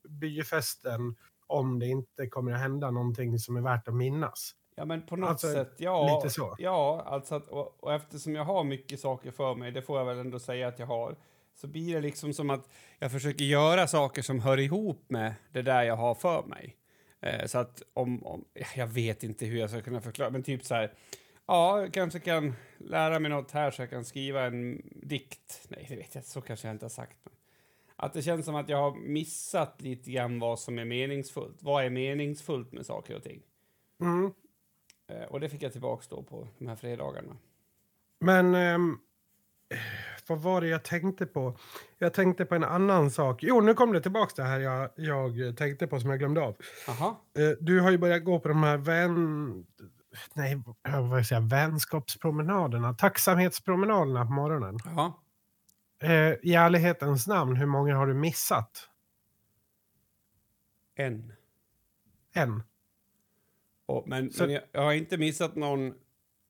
[0.10, 1.15] byfesten
[1.48, 4.56] om det inte kommer att hända någonting som är värt att minnas.
[4.76, 6.15] Ja, men på något Alltså, sätt, ja.
[6.15, 6.56] lite så.
[6.60, 10.06] Ja, alltså att, och, och eftersom jag har mycket saker för mig, det får jag
[10.06, 11.15] väl ändå säga att jag har,
[11.56, 15.62] så blir det liksom som att jag försöker göra saker som hör ihop med det
[15.62, 16.76] där jag har för mig.
[17.22, 20.65] Eh, så att om, om, jag vet inte hur jag ska kunna förklara, men typ
[20.65, 20.94] så här,
[21.46, 25.68] ja, kanske kan lära mig något här så jag kan skriva en dikt.
[25.68, 27.18] Nej, det vet jag så kanske jag inte har sagt.
[27.24, 27.34] Men
[27.95, 31.63] att det känns som att jag har missat lite grann vad som är meningsfullt.
[31.63, 33.41] Vad är meningsfullt med saker och ting?
[34.01, 34.31] Mm.
[35.12, 37.38] Eh, och det fick jag tillbaks då på de här fredagarna.
[38.19, 38.97] Men ehm,
[40.27, 41.58] vad var det jag tänkte på?
[41.97, 43.43] Jag tänkte på en annan sak.
[43.43, 46.55] Jo, nu kom det tillbaka det här jag, jag tänkte på som jag glömde av.
[46.89, 47.21] Aha.
[47.38, 49.65] Eh, Du har ju börjat gå på de här vän...
[50.34, 51.39] Nej, vad vill jag säga?
[51.39, 52.93] Vänskapspromenaderna.
[52.93, 54.79] Tacksamhetspromenaderna på morgonen.
[54.86, 55.21] Ja.
[55.99, 58.89] Eh, I ärlighetens namn, hur många har du missat?
[60.95, 61.34] En.
[62.34, 62.63] En.
[63.86, 65.93] Och, men Så- men jag, jag har inte missat någon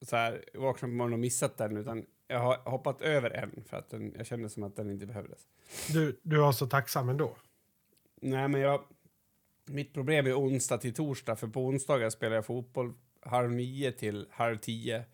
[0.02, 3.78] så här, vaknat på morgonen och missat den, utan jag har hoppat över en för
[3.78, 5.40] att den, jag kände som att den inte behövdes.
[5.94, 7.38] Du, du var så tacksam ändå.
[8.22, 8.84] Nej, men jag...
[9.68, 14.28] Mitt problem är onsdag till torsdag, för på onsdagar spelar jag fotboll halv nio till
[14.32, 15.06] halv tio.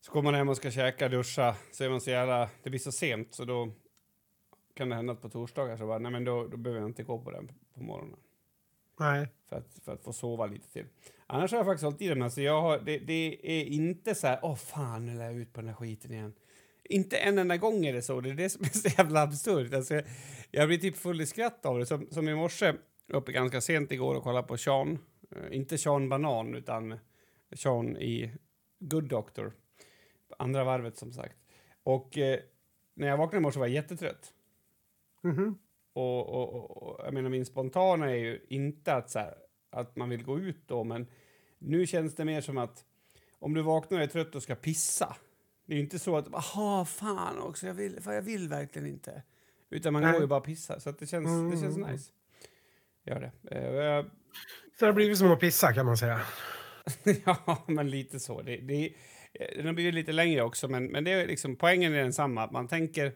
[0.00, 2.50] Så kommer man hem och ska käka, duscha, så är man så jävla...
[2.62, 3.72] Det blir så sent, så då
[4.74, 7.02] kan det hända att på torsdagar så bara, nej men då, då behöver jag inte
[7.02, 8.18] gå på den på morgonen.
[9.00, 9.28] Nej.
[9.48, 10.86] För att, för att få sova lite till.
[11.26, 12.22] Annars har jag faktiskt hållit i den.
[12.22, 15.52] Alltså jag har, det, det är inte så här, åh fan, nu lär jag ut
[15.52, 16.32] på den här skiten igen.
[16.84, 18.20] Inte en enda gång är det så.
[18.20, 19.74] Det är det som är så jävla absurt.
[19.74, 20.04] Alltså jag,
[20.50, 21.86] jag blir typ full i skratt av det.
[21.86, 22.74] Som, som i morse,
[23.08, 24.98] uppe ganska sent igår och kollade på Sean.
[25.30, 26.98] Eh, inte Sean Banan, utan
[27.52, 28.32] Sean i
[28.78, 29.52] Good Doctor.
[30.38, 31.36] Andra varvet, som sagt.
[31.82, 32.40] Och eh,
[32.94, 34.32] när jag vaknade i morse var jag jättetrött.
[35.22, 35.58] Mhm.
[35.92, 39.34] Och, och, och, och jag menar, min spontana är ju inte att, så här,
[39.70, 41.06] att man vill gå ut då, men
[41.58, 42.84] nu känns det mer som att
[43.32, 45.16] om du vaknar och är trött och ska pissa,
[45.66, 48.88] det är ju inte så att aha, fan också, jag vill, fan, jag vill verkligen
[48.88, 49.22] inte.
[49.70, 50.12] Utan man Nej.
[50.12, 51.92] går ju bara och pissar, så att det känns, det känns Mm.
[51.92, 52.12] nice.
[53.04, 53.56] Gör det.
[53.56, 56.20] Eh, jag, Så det har blivit som att pissa kan man säga.
[57.24, 58.42] ja, men lite så.
[58.42, 58.92] Det, det,
[59.38, 62.42] den har blivit lite längre också, men, men det är liksom, poängen är densamma.
[62.42, 63.12] Att man tänker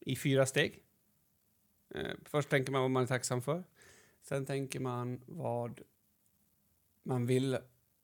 [0.00, 0.82] i fyra steg.
[1.94, 3.64] Eh, först tänker man vad man är tacksam för.
[4.22, 5.80] Sen tänker man vad
[7.02, 7.58] man vill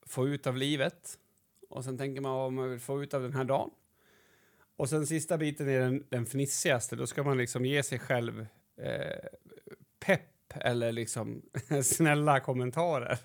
[0.07, 1.18] få ut av livet.
[1.68, 3.70] Och sen tänker man vad man vill få ut av den här dagen.
[4.76, 6.96] Och sen sista biten är den, den fnissigaste.
[6.96, 9.28] Då ska man liksom ge sig själv eh,
[9.98, 11.42] pepp eller liksom
[11.83, 13.18] snälla kommentarer.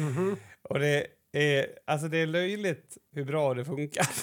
[0.00, 0.36] Mhm.
[0.62, 1.06] Och det
[1.38, 4.06] är, alltså det är löjligt hur bra det funkar.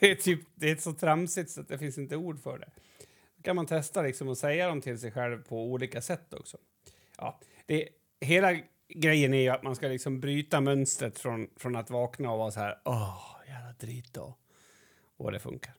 [0.00, 2.70] Det är, typ, det är så tramsigt så att det finns inte ord för det.
[3.36, 6.58] Då kan man testa liksom att säga dem till sig själv på olika sätt också.
[7.18, 7.88] Ja, det,
[8.20, 12.38] hela grejen är ju att man ska liksom bryta mönstret från, från att vakna och
[12.38, 14.36] vara så här åh, jävla drit då.
[15.16, 15.72] Och det funkar.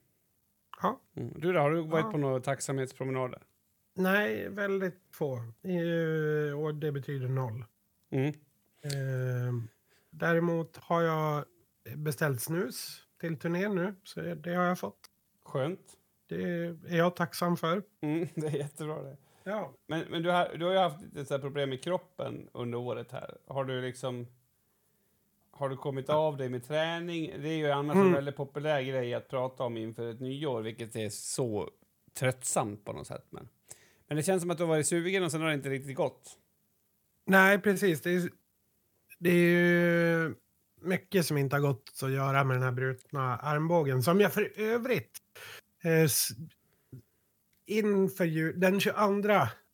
[0.81, 1.01] Ja.
[1.15, 1.33] Mm.
[1.37, 2.11] Du då, har du varit Ja.
[2.11, 3.41] på några tacksamhetspromenader?
[3.95, 5.35] Nej, väldigt få.
[5.63, 7.65] Eh, och det betyder noll.
[8.11, 8.27] Mm.
[8.83, 9.53] Eh,
[10.17, 11.45] däremot har jag
[11.95, 14.99] beställt snus till turnén nu, så det har jag fått.
[15.43, 15.93] Skönt.
[16.27, 16.43] Det
[16.87, 17.83] är jag tacksam för.
[18.01, 19.17] Mm, det är jättebra det.
[19.43, 19.73] Ja.
[19.87, 23.37] Men, men du, har, du har ju haft lite problem med kroppen under året här.
[23.47, 24.27] Har du liksom...
[25.51, 27.33] Har du kommit av dig med träning?
[27.41, 28.07] Det är ju annars Mm.
[28.07, 31.69] en väldigt populär grej att prata om inför ett nyår, vilket är så
[32.13, 33.25] tröttsamt på något sätt.
[33.29, 33.49] Men,
[34.07, 35.95] men det känns som att du har varit sugen och sen har det inte riktigt
[35.95, 36.39] gått.
[37.25, 38.01] Nej, precis.
[38.01, 38.29] Det är,
[39.17, 40.35] det är ju
[40.81, 44.03] mycket som inte har gått att göra med den här brutna armbågen.
[44.03, 45.19] Som jag för övrigt
[45.83, 46.09] eh,
[47.65, 48.95] inför jul, den 22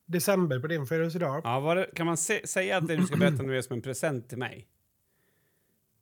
[0.06, 1.42] december på din födelsedag.
[1.44, 3.82] Ja, det, kan man se, säga att det du ska berätta nu är som en
[3.82, 4.68] present till mig?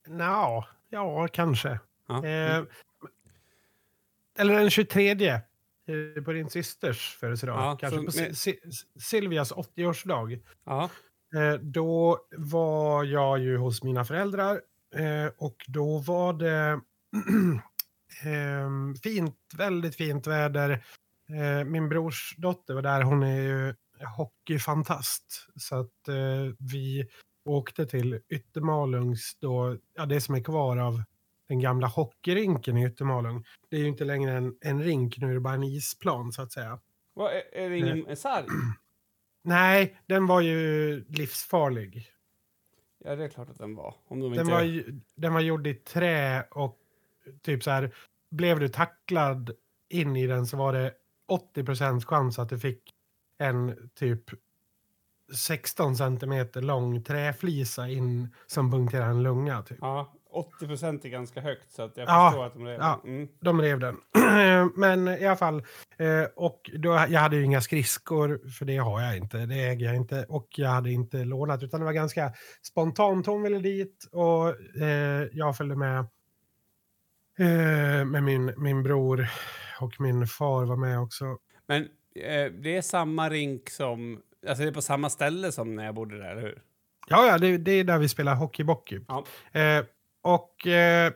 [0.08, 1.80] Nja, ja, kanske.
[2.08, 2.25] Ja.
[2.25, 2.63] Eh,
[4.38, 7.56] eller den 23 eh, på din systers födelsedag.
[7.58, 8.60] Ja, kanske så på Si-
[8.99, 10.39] Silvias 80-årsdag.
[10.65, 10.89] ja.
[11.36, 14.62] Eh, då var jag ju hos mina föräldrar
[14.96, 16.80] eh, och då var det
[18.24, 20.84] ehm, fint, väldigt fint väder.
[21.30, 23.76] Eh, min brors dotter var där, hon är ju
[24.18, 25.48] hockeyfantast.
[25.56, 26.10] Så att
[26.60, 27.08] vi
[27.46, 31.04] åkte till Yttermalungs, då, ja, det som är kvar av
[31.48, 33.46] den gamla hockeyrinken i Yttermalung.
[33.70, 36.42] Det är ju inte längre en, en rink, nu är det bara en isplan så
[36.42, 36.80] att säga.
[37.13, 38.46] Vad, är, är det ingen sarg?
[39.41, 42.08] Nej, den var ju livsfarlig.
[43.04, 43.95] Ja, det är klart att den var.
[44.08, 44.52] Om de Den inte...
[44.54, 46.78] var, ju- den var gjord i trä och
[47.41, 47.95] typ så här,
[48.32, 49.52] blev du tacklad
[49.89, 50.93] in i den så var det
[51.56, 52.93] 80% chans att du fick
[53.38, 54.23] en typ
[55.36, 59.62] 16 centimeter lång träflisa in som punkterade en lunga.
[59.62, 59.78] Typ.
[59.82, 62.88] Ja, 80 procent är ganska högt, så att jag Ja, förstår att de redan...
[63.04, 63.10] ja.
[63.10, 63.28] Mm.
[63.39, 63.98] De rev den.
[64.76, 65.63] Men i alla fall,
[65.98, 69.86] eh, och då, jag hade ju inga skridskor, för det har jag inte, det äger
[69.86, 70.26] jag inte.
[70.30, 73.26] Och jag hade inte lånat, utan det var ganska spontant.
[73.26, 74.50] Hon ville dit och
[74.82, 76.00] eh, jag följde med.
[77.39, 79.28] Eh, med min, min bror
[79.80, 81.38] och min far var med också.
[81.68, 81.88] Men
[82.62, 84.22] det är samma rink som...
[84.48, 86.62] Alltså det är på samma ställe som när jag bodde där, eller hur?
[87.08, 89.00] Ja, ja, det, det är där vi spelar hockeybockey.
[89.08, 89.26] Ja.
[89.60, 89.86] Eh,
[90.21, 91.13] och eh,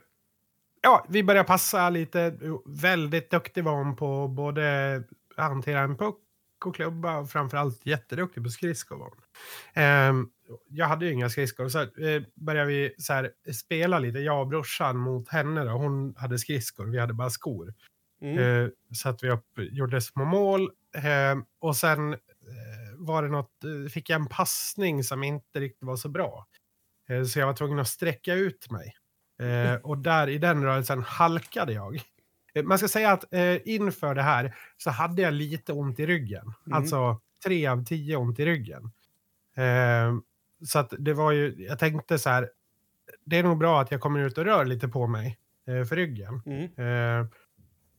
[0.82, 2.38] ja, vi började passa lite.
[2.66, 5.04] Väldigt duktig var hon på både
[5.38, 6.20] hantera en puck
[6.66, 9.24] och klubba och framförallt jätteduktig på skridskor var hon.
[9.74, 10.30] Ehm,
[10.70, 14.48] jag hade ju inga skridskor så eh, började vi så här, spela lite, jag och
[14.48, 15.64] brorsan mot henne.
[15.64, 15.72] Då.
[15.72, 17.74] Hon hade skridskor, vi hade bara skor.
[18.22, 18.38] Mm.
[18.38, 20.62] Eh, så att vi upp, gjorde små mål.
[20.96, 22.20] Eh, och sen eh,
[22.98, 26.48] var det något, eh, fick jag en passning som inte riktigt var så bra.
[27.10, 28.96] Eh, så jag var tvungen att sträcka ut mig.
[29.40, 31.96] Eh, och där i den rörelsen halkade jag.
[32.54, 33.26] Eh, Man ska säga att
[33.66, 36.54] inför det här så hade jag lite ont i ryggen.
[36.68, 36.78] Mm.
[36.78, 38.92] Alltså tre av tio ont i ryggen.
[40.66, 42.50] Så att det var ju, jag tänkte så här,
[43.26, 46.42] det är nog bra att jag kommer ut och rör lite på mig för ryggen.
[46.46, 47.28] Mm.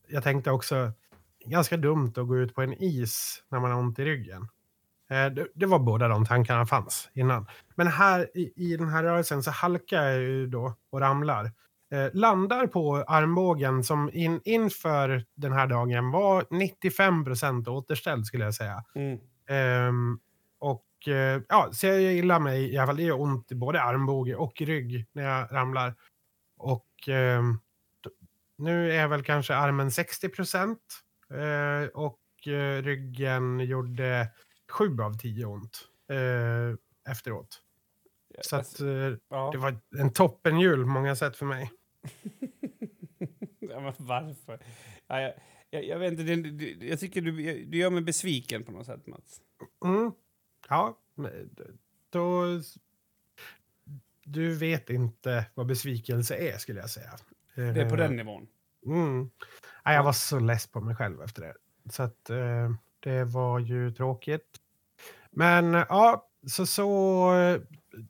[0.08, 0.92] Jag tänkte också,
[1.46, 4.48] ganska dumt att gå ut på en is när man har ont i ryggen.
[5.10, 7.46] Eh, det, det var båda de tankarna fanns innan.
[7.74, 11.44] Men här i, i den här rörelsen så halkar jag ju då och ramlar.
[11.92, 18.44] Eh, landar på armbågen som in, inför den här dagen var 95 procent återställd skulle
[18.44, 18.84] jag säga.
[18.94, 19.18] Mm.
[19.48, 20.18] Ehm,
[20.58, 22.96] och eh, ja, så jag gillar mig i alla fall.
[22.96, 25.94] Det gör ont i både armbåge och rygg när jag ramlar.
[26.56, 27.58] Och ehm,
[28.58, 30.80] nu är väl kanske armen 60 procent.
[31.30, 34.28] Eh, och eh, ryggen gjorde
[34.74, 37.62] 7 av 10 ont eh, efteråt.
[38.40, 38.86] Så att, eh,
[39.28, 39.50] ja.
[39.52, 41.70] det var en toppenjul på många sätt för mig.
[43.58, 44.58] ja, men varför?
[45.06, 45.34] Ja, jag,
[45.70, 48.86] jag, jag vet inte, det, det, jag tycker du, du gör mig besviken på något
[48.86, 49.40] sätt, Mats.
[49.84, 50.12] Mm.
[50.68, 50.98] Ja,
[52.10, 52.44] då...
[54.24, 57.10] Du vet inte vad besvikelse är, skulle jag säga.
[57.54, 58.46] Det är på Eh, den nivån.
[58.86, 59.30] Mm.
[59.84, 61.54] Ja, jag var så less på mig själv efter det.
[61.90, 64.60] Så att eh, det var ju tråkigt.
[65.36, 67.34] Men eh, ja, så så...
[67.34, 67.60] eh,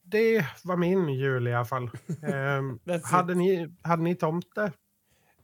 [0.04, 1.90] Det var min jul i alla fall.
[2.96, 3.04] It.
[3.04, 4.72] hade, ni, hade ni tomte?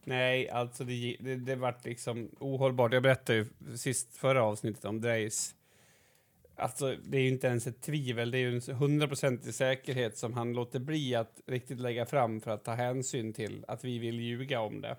[0.04, 2.92] Nej, alltså det, det, det vart liksom ohållbart.
[2.92, 5.54] Jag berättade ju sist förra avsnittet om Dreis.
[6.56, 8.30] Alltså, det är ju inte ens ett tvivel.
[8.30, 12.50] Det är ju en hundraprocentig säkerhet som han låter bli att riktigt lägga fram för
[12.50, 14.96] att ta hänsyn till att vi vill ljuga om det.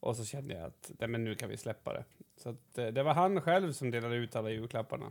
[0.00, 2.04] Och så kände jag att nej, men nu kan vi släppa det.
[2.36, 5.10] Så att, eh, det var han själv som delade ut alla julklapparna.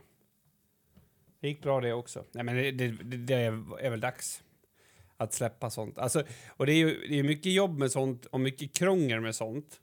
[1.43, 2.25] Det gick bra det också.
[2.31, 4.43] Nej, men det, det, det är, väl dags
[5.17, 5.97] att släppa sånt.
[5.97, 9.35] Alltså, och det är ju det är mycket jobb med sånt och mycket krångel med
[9.35, 9.81] sånt.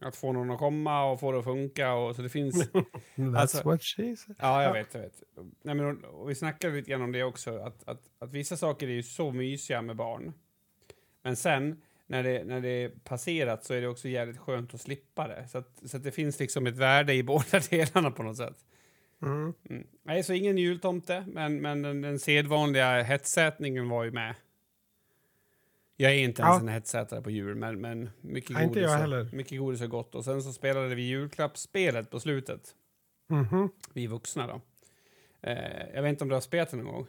[0.00, 2.70] Att få någon att komma och få det att funka och så det finns...
[3.16, 4.36] That's Alltså- what she said.
[4.38, 4.72] Ja, jag Ja.
[4.72, 5.22] vet, jag vet.
[5.62, 8.86] Nej, men, och vi snackade lite grann om det också, att, att, att vissa saker
[8.88, 10.32] är ju så mysiga med barn.
[11.22, 14.80] Men sen, när det, när det är passerat, så är det också jävligt skönt att
[14.80, 15.48] slippa det.
[15.48, 18.64] Så att, så att det finns liksom ett värde i båda delarna på något sätt.
[19.22, 19.52] Mm.
[19.70, 19.86] Mm.
[20.02, 24.34] Nej, så ingen jultomte, men, men den, den sedvanliga hetsätningen var ju med.
[25.96, 26.60] Jag är inte ens Ja.
[26.60, 28.84] en hetsätare på jul, men, men mycket, Nej, godis
[29.28, 30.14] och- mycket godis och gott.
[30.14, 32.74] Och sen så spelade vi julklappsspelet på slutet,
[33.28, 33.68] Mhm.
[33.92, 34.60] vi vuxna då.
[35.42, 37.06] Eh, jag vet inte om du har spelat det någon gång?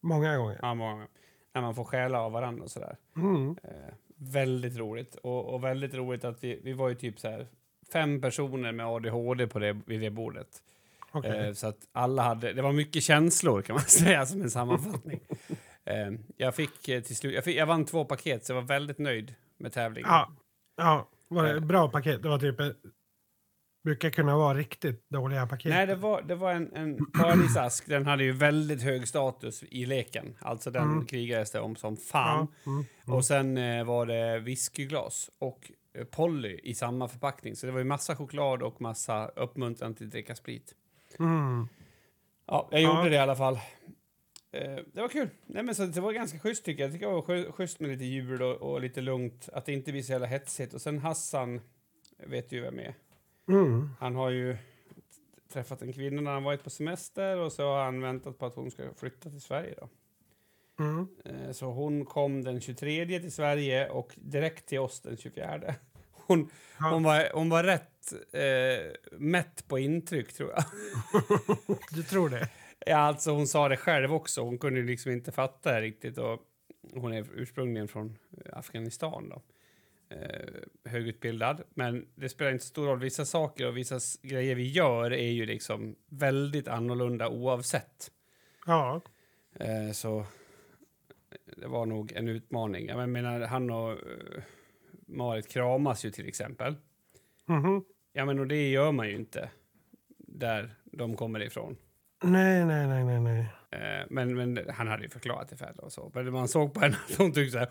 [0.00, 0.58] Många gånger.
[0.62, 1.08] Ja, många gånger.
[1.52, 2.96] När man får stjäla av varandra och sådär.
[3.16, 3.56] Mm.
[3.62, 5.14] Eh, väldigt roligt.
[5.14, 7.46] Och, och väldigt roligt att vi, vi var ju typ så här
[7.92, 10.62] fem personer med ADHD på det, vid det bordet.
[11.12, 11.46] Okej.
[11.46, 15.20] Eh, så att alla hade, det var mycket känslor kan man säga som en sammanfattning.
[15.84, 18.68] eh, jag fick eh, till slut, jag, fick, jag vann två paket så jag var
[18.68, 20.10] väldigt nöjd med tävlingen.
[20.10, 20.32] Ja,
[20.76, 22.22] ja, var det bra paket?
[22.22, 22.56] Det var typ...
[23.84, 25.70] Brukar kunna vara riktigt dåliga paket.
[25.70, 27.86] Nej, det var, det var en, en paradisask.
[27.86, 30.34] Den hade ju väldigt hög status i leken.
[30.40, 31.06] Alltså den Mm.
[31.06, 32.46] krigades det om som fan.
[32.64, 33.16] Ja, mm, mm.
[33.16, 33.54] Och sen
[33.86, 35.70] var det whiskyglas och
[36.10, 37.56] Polly i samma förpackning.
[37.56, 40.74] Så det var ju massa choklad och massa uppmuntran till att dricka sprit.
[41.20, 41.68] Mm.
[42.46, 42.96] Ja, jag Ja.
[42.96, 43.54] gjorde det i alla fall.
[44.52, 45.28] Eh, det var kul.
[45.46, 46.88] Nej, men så det var ganska schysst tycker jag.
[46.88, 49.48] Jag tycker det var schysst- schysst med lite jul och, och lite lugnt.
[49.52, 50.74] Att det inte blir så jävla hetsigt.
[50.74, 51.60] Och sen Hassan,
[52.26, 52.94] vet ju vem är.
[53.48, 53.90] Mm.
[54.00, 54.56] Han har ju
[55.52, 58.54] träffat en kvinna när han varit på semester och så har han väntat på att
[58.54, 59.88] hon ska flytta till Sverige då.
[60.84, 61.08] Mm.
[61.24, 65.74] Eh, Så hon kom den 23 till Sverige och direkt till oss den 24.
[66.28, 66.90] Hon, Ja.
[66.90, 70.64] hon, var, hon var rätt eh, mätt på intryck, tror jag.
[71.92, 72.48] Du tror det?
[72.86, 74.42] Ja, alltså hon sa det själv också.
[74.42, 76.18] Hon kunde liksom inte fatta det riktigt.
[76.18, 76.40] Och
[76.94, 78.18] hon är ursprungligen från
[78.52, 79.28] Afghanistan.
[79.28, 79.42] Då.
[80.16, 81.62] Eh, högutbildad.
[81.74, 82.98] Men det spelar inte så stor roll.
[82.98, 88.10] Vissa saker och vissa grejer vi gör är ju liksom väldigt annorlunda oavsett.
[88.66, 89.00] Ja.
[89.54, 90.26] Eh, så
[91.56, 92.86] det var nog en utmaning.
[92.88, 94.42] Jag menar, han och eh,
[95.08, 96.74] Marit kramas ju till exempel.
[97.46, 97.84] Mhm.
[98.12, 99.50] Ja, men och det gör man ju inte
[100.18, 101.76] där de kommer ifrån.
[102.22, 103.46] Nej, nej, nej, nej, nej.
[103.70, 106.10] Eh, men, men han hade ju förklarat det för alla och så.
[106.14, 107.68] Men man såg på henne att hon tyckte så här...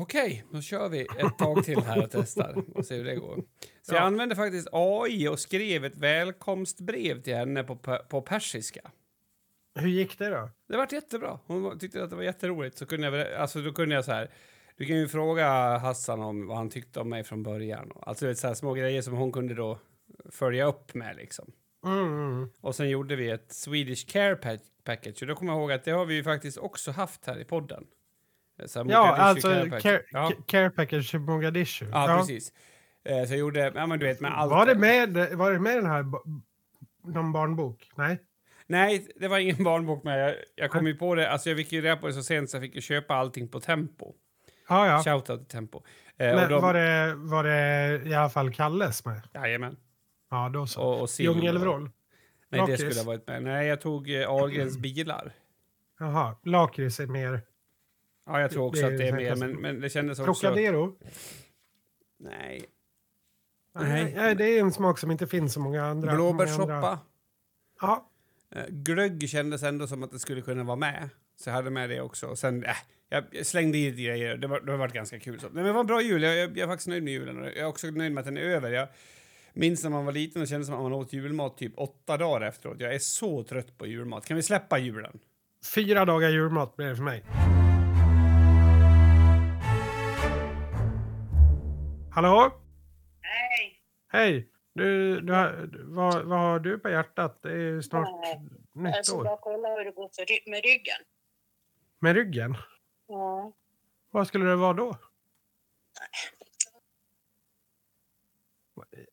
[0.00, 3.36] Okej, då kör vi ett tag till här och testar och ser hur det går.
[3.82, 4.04] Så jag Ja.
[4.06, 7.76] använde faktiskt AI och skrev ett välkomstbrev till henne på,
[8.08, 8.90] på persiska.
[9.74, 10.50] Hur gick det då?
[10.68, 11.38] Det var jättebra.
[11.46, 12.78] Hon tyckte att det var jätteroligt.
[12.78, 14.30] Så kunde jag, alltså, då kunde jag så här...
[14.76, 17.92] Du kan ju fråga Hassan om vad han tyckte om mig från början.
[18.02, 19.78] Alltså det så här små grejer som hon kunde då
[20.30, 21.52] följa upp med liksom.
[21.86, 22.48] Mm, mm.
[22.60, 25.22] Och sen gjorde vi ett Swedish Care pack Package.
[25.22, 27.44] Och då kommer jag ihåg att det har vi ju faktiskt också haft här i
[27.44, 27.86] podden.
[28.58, 30.08] Här, Ja, alltså Care care, Package.
[30.12, 30.30] ja.
[30.30, 31.86] ca- care package Mogadishu.
[31.92, 32.52] ja, precis.
[33.04, 34.50] Eh, Så jag gjorde, ja men du vet med allt.
[34.50, 36.04] Var det med, var det med den här,
[37.04, 37.90] någon barnbok?
[37.96, 38.18] Nej?
[38.66, 40.28] Nej, det var ingen barnbok med.
[40.28, 42.50] Jag, jag kom ju på det, alltså jag fick ju reda på det så sent
[42.50, 44.12] så jag fick ju köpa allting på Tempo.
[44.68, 45.02] Ja, ja.
[45.02, 45.82] Shoutout till Tempo.
[46.16, 49.20] Eh, Men de, var, det, var det i alla fall Kalles med?
[49.34, 49.76] Jajamän.
[50.30, 50.82] Ja, då så.
[50.82, 51.80] Och, och Djungelvrål?
[51.82, 51.90] Nej,
[52.50, 52.82] det Lakrits.
[52.82, 53.42] skulle ha varit med.
[53.42, 55.32] Nej, jag tog eh, Ahlgrens bilar.
[55.98, 57.42] Jaha, lakrits är mer.
[58.26, 60.34] Ja, jag tror också Det att det är mer, men, men det kändes också...
[60.40, 60.96] Trocadero?
[62.18, 62.64] Nej.
[63.74, 64.12] Nej.
[64.16, 65.92] Nej, det är en smak som inte finns så många andra.
[66.16, 66.98] många andra- Blåbärssoppa.
[67.80, 68.10] Ja,
[68.50, 71.10] Eh, Glögg kändes ändå som att det skulle kunna vara med.
[71.36, 72.26] Så jag hade med det också.
[72.26, 72.76] Och sen, äh,
[73.08, 74.36] jag slängde i grejer.
[74.36, 75.40] Det, var, det har varit ganska kul.
[75.40, 75.46] Så.
[75.46, 76.22] Nej, men det var en bra jul.
[76.22, 77.38] Jag, jag, jag är faktiskt nöjd med julen.
[77.42, 78.70] och Jag är också nöjd med att den är över.
[78.70, 78.88] Jag
[79.52, 82.46] minns när man var liten och kände som att man åt julmat typ åtta dagar
[82.48, 82.76] efteråt.
[82.80, 84.26] Jag är så trött på julmat.
[84.26, 85.18] Kan vi släppa julen?
[85.74, 87.22] fyra dagar julmat blir det för mig.
[92.14, 92.52] Hallå?
[93.22, 93.80] Nej,
[94.12, 94.48] Hej!
[94.74, 97.38] Du, du, har- vad, vad har du på hjärtat?
[97.42, 98.40] Det är snart Nej,
[98.74, 99.24] nytt jag ska år.
[99.24, 101.00] bara kolla hur det går för med ryggen.
[101.98, 102.56] Med ryggen?
[103.06, 103.52] Ja.
[104.10, 104.96] Vad skulle det vara då?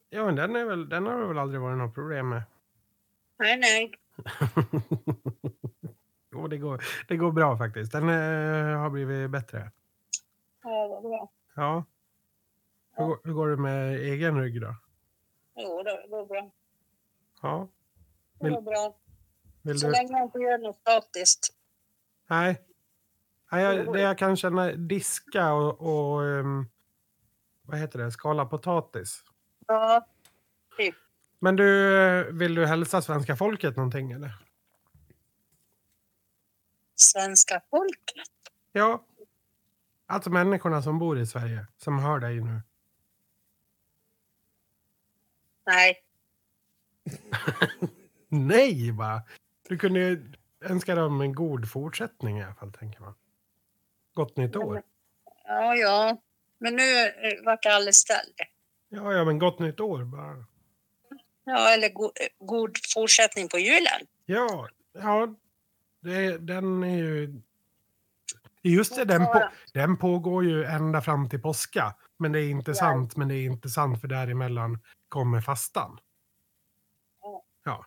[0.10, 2.44] Ja, men den, är väl, den har det väl aldrig varit något problem med?
[3.38, 3.92] Nej, nej.
[6.32, 7.92] jo, det går, det går bra faktiskt.
[7.92, 9.72] Den eh, har blivit bättre.
[10.64, 11.32] Ja, vad bra.
[11.56, 11.86] Ja.
[12.96, 14.76] Hur, går- hur går det med egen rygg då?
[15.56, 16.52] Jo, det går bra.
[17.42, 17.68] Ja.
[18.40, 18.96] Det går bra.
[19.62, 19.92] Vill Så du?
[19.92, 21.56] länge man inte gör något statiskt.
[22.28, 22.62] Nej.
[23.52, 26.66] Jag, det jag kan känna diska och, och ehm,
[27.62, 29.24] vad heter det, skala potatis.
[29.68, 30.08] Ja,
[31.40, 34.38] Men du, vill du hälsa svenska folket någonting eller?
[37.02, 38.28] svenska folket.
[38.72, 39.06] Ja.
[40.06, 42.62] Alltså människorna som bor i Sverige, som hör dig nu.
[45.66, 46.04] Nej,
[48.28, 49.22] Nej, va?
[49.70, 53.16] Du kunde ju önska dem en god fortsättning i alla fall, tänker man.
[54.14, 54.82] Gott nytt år.
[55.46, 56.18] ja, ja.
[56.58, 58.34] Men nu eh, vart alldeles ställd.
[58.90, 60.46] Ja, ja, men gott nytt år bara.
[61.44, 64.08] Ja, eller go eh, god fortsättning på julen.
[64.26, 65.36] Ja, ja.
[66.02, 67.42] Det, den är ju...
[68.64, 71.96] Just det, den, på, den pågår ju ända fram till påska.
[72.18, 72.76] Men det är inte Ja.
[72.76, 76.00] sant, men det är inte sant för däremellan kommer fastan.
[77.22, 77.44] Ja.
[77.66, 77.86] Ja.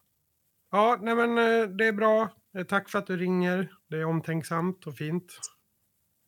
[0.70, 2.28] Ja, nej men eh, det är bra.
[2.68, 3.72] Tack för att du ringer.
[3.88, 5.32] Det är omtänksamt och fint.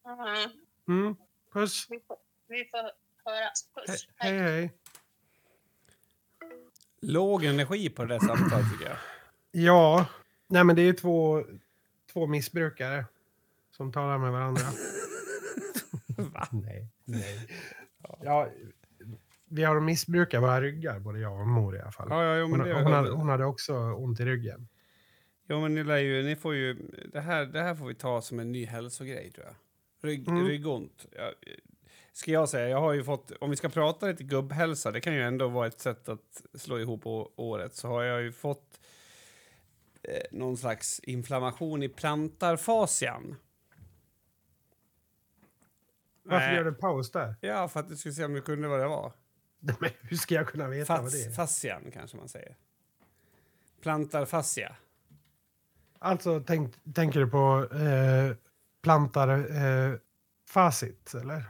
[0.07, 0.51] Mm.
[0.89, 1.17] Mm.
[1.53, 1.87] Puss.
[1.91, 2.17] Vi, får,
[2.49, 2.91] vi får
[3.31, 3.69] höras.
[3.75, 4.09] He Puss.
[4.17, 4.73] hej, hej.
[7.01, 8.99] Låg energi på det där samtalet tycker jag.
[9.51, 10.07] Ja,
[10.47, 11.45] nej men det är två,
[12.13, 13.05] två missbrukare
[13.71, 14.63] som talar med varandra.
[16.17, 16.49] Va?
[16.53, 17.49] Nej, nej.
[18.21, 18.49] Ja,
[19.49, 22.07] vi har missbrukat våra ryggar, både jag och mor i alla fall.
[22.11, 24.69] Ja, ja, jo, men Hon, hon, hade, hon hade också ont i ryggen.
[25.49, 26.75] Jo, men ni, lär ju, ni får ju...
[27.13, 29.55] Det här, det här får vi ta som en ny hälsogrej, tror jag.
[30.07, 30.47] Rygg, Mm.
[30.47, 31.07] Ryggont.
[31.17, 31.33] Ja,
[32.13, 33.31] ska jag säga, jag har ju fått...
[33.41, 36.79] Om vi ska prata lite gubbhälsa, det kan ju ändå vara ett sätt att slå
[36.79, 38.81] ihop året, så har jag ju fått
[40.03, 43.37] eh, någon slags inflammation i plantarfascian.
[46.23, 47.35] Varför gör du paus där?
[47.41, 49.13] Ja, för att du skulle se om du kunde vad det var.
[49.81, 51.31] Men hur ska jag kunna veta vad det Fas, är?
[51.31, 52.57] fascian, kanske man säger.
[53.81, 54.77] Plantarfascia.
[55.99, 58.37] Alltså, tänk, tänker du på eh,
[58.87, 59.95] plantar eh,
[60.49, 61.45] facit, eller?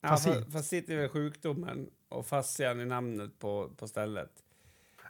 [0.00, 0.32] Ja, Facit.
[0.34, 4.30] fa- facit är väl sjukdomen och fascian är namnet på, på stället.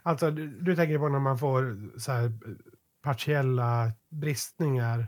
[0.03, 2.31] Alltså, du, du tänker på när man får så här, eh,
[3.01, 5.07] partiella bristningar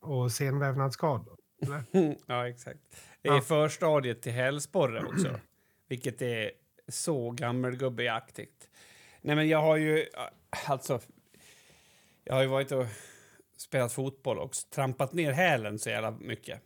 [0.00, 1.36] och senvävnadsskador?
[2.26, 2.80] Ja, exakt.
[3.22, 3.40] Det är Ja.
[3.40, 5.40] förstadiet till hälsporre också,
[5.88, 6.50] vilket är
[6.88, 8.68] så gammelgubbeaktigt.
[9.20, 10.04] Nej, men jag har ju...
[10.66, 11.00] Alltså...
[12.24, 12.86] Jag har ju varit och
[13.56, 16.60] spelat fotboll och trampat ner hälen så jävla mycket.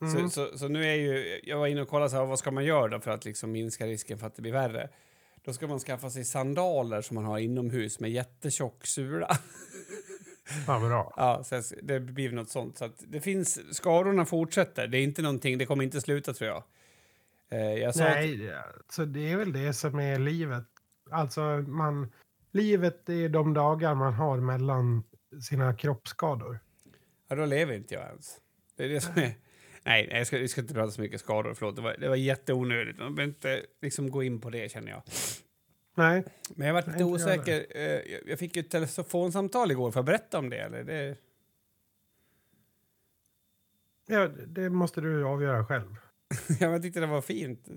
[0.00, 0.30] Mm.
[0.30, 1.40] Så, så, så nu är ju...
[1.44, 3.52] Jag var inne och kollade så här, vad ska man göra då för att liksom
[3.52, 4.88] minska risken för att det blir värre.
[5.44, 9.28] Då ska man skaffa sig sandaler som man har inomhus med jättetjock sula.
[10.66, 11.14] Vad bra.
[11.16, 12.78] Ja, så det blir något sånt.
[12.78, 14.86] Så det finns, skadorna fortsätter.
[14.86, 16.62] Det är inte någonting, det kommer inte sluta tror jag.
[17.50, 18.50] Eh, jag sa att, Nej,
[18.90, 20.64] så det är väl det som är livet.
[21.10, 22.12] Alltså, man,
[22.52, 25.02] livet är de dagar man har mellan
[25.42, 26.58] sina kroppsskador.
[27.28, 28.40] ja, då lever inte jag ens.
[28.76, 29.34] Det är det som är...
[29.84, 31.76] Nej, jag ska, vi ska inte prata så mycket skador, förlåt.
[31.76, 32.98] Det var, det var jätteonödigt.
[32.98, 35.02] Man behöver inte liksom gå in på det känner jag.
[35.94, 36.24] Nej,
[36.54, 37.66] Men jag var lite jag osäker.
[37.70, 39.90] Eh, jag- jag fick ju ett telefonsamtal igår.
[39.90, 40.58] Får jag berätta om det?
[40.58, 40.84] Eller?
[40.84, 41.16] det
[44.06, 45.96] ja, det måste du avgöra själv.
[46.60, 47.68] Ja, jag tyckte det var fint.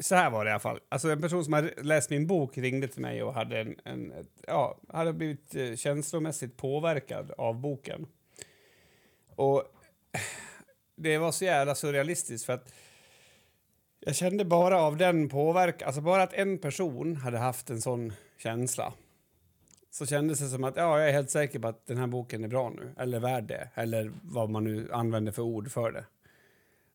[0.00, 0.80] Så här var det i alla fall.
[0.88, 4.12] Alltså en person som hade läst min bok ringde till mig och hade, en, en,
[4.12, 8.06] ett- ja, hade blivit eh, känslomässigt påverkad av boken.
[9.36, 9.64] Och
[10.96, 12.72] det var så jävla surrealistiskt för att
[14.00, 18.12] jag kände bara av den påverkan, alltså bara att en person hade haft en sån
[18.38, 18.92] känsla
[19.90, 22.44] så kändes det som att ja, jag är helt säker på att den här boken
[22.44, 26.04] är bra nu, eller värd det, eller vad man nu använder för ord för det.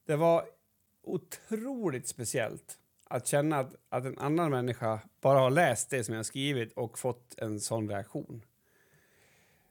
[0.06, 0.45] Det var
[1.04, 2.78] otroligt speciellt
[3.12, 6.74] att känna att, att en annan människa bara har läst det som jag har skrivit
[6.74, 8.45] och fått en sån reaktion.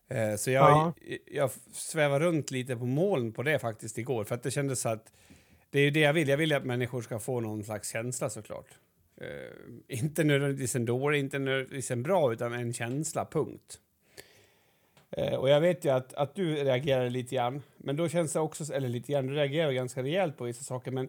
[0.09, 0.93] Eh, så jag, Ja.
[1.26, 4.88] jag svävar runt lite på moln på det faktiskt igår, för att det kändes så
[4.88, 5.12] att
[5.70, 6.28] det är ju det jag vill.
[6.28, 8.66] Jag vill att människor ska få någon slags känsla såklart.
[9.16, 13.80] Eh, inte nödvändigtvis en dålig, inte nödvändigtvis en bra, utan en känsla, punkt.
[15.11, 18.41] Eh, och jag vet ju att, att du reagerar lite grann, men då känns det
[18.41, 21.09] också, eller lite grann, du reagerar ganska rejält på vissa saker, men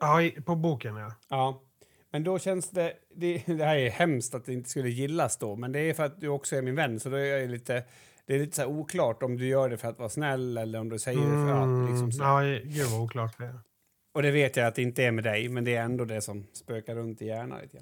[0.00, 1.12] Ja, på boken ja.
[1.28, 1.62] ja.
[2.10, 5.56] Men då känns det, det, det här är hemskt att det inte skulle gillas då,
[5.56, 7.84] men det är för att du också är min vän, så då är jag lite,
[8.26, 10.88] det är lite så oklart om du gör det för att vara snäll eller om
[10.88, 12.24] du säger det för att liksom så.
[12.24, 13.60] Mm, ja, gud vad oklart det är.
[14.12, 16.20] Och det vet jag att det inte är med dig, men det är ändå det
[16.20, 17.78] som spökar runt i hjärnan lite.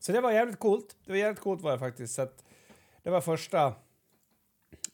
[0.00, 0.96] Så det var jävligt coolt.
[1.04, 2.14] Det var jävligt coolt var det faktiskt.
[2.14, 2.28] Så
[3.02, 3.74] det var första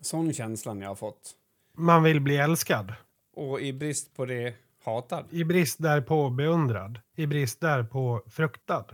[0.01, 1.35] sån känslan jag har fått.
[1.77, 2.93] Man vill bli älskad.
[3.37, 4.55] Och i brist på det
[4.85, 5.25] hatad.
[5.31, 7.01] I brist därpå beundrad.
[7.17, 8.85] I brist därpå fruktad.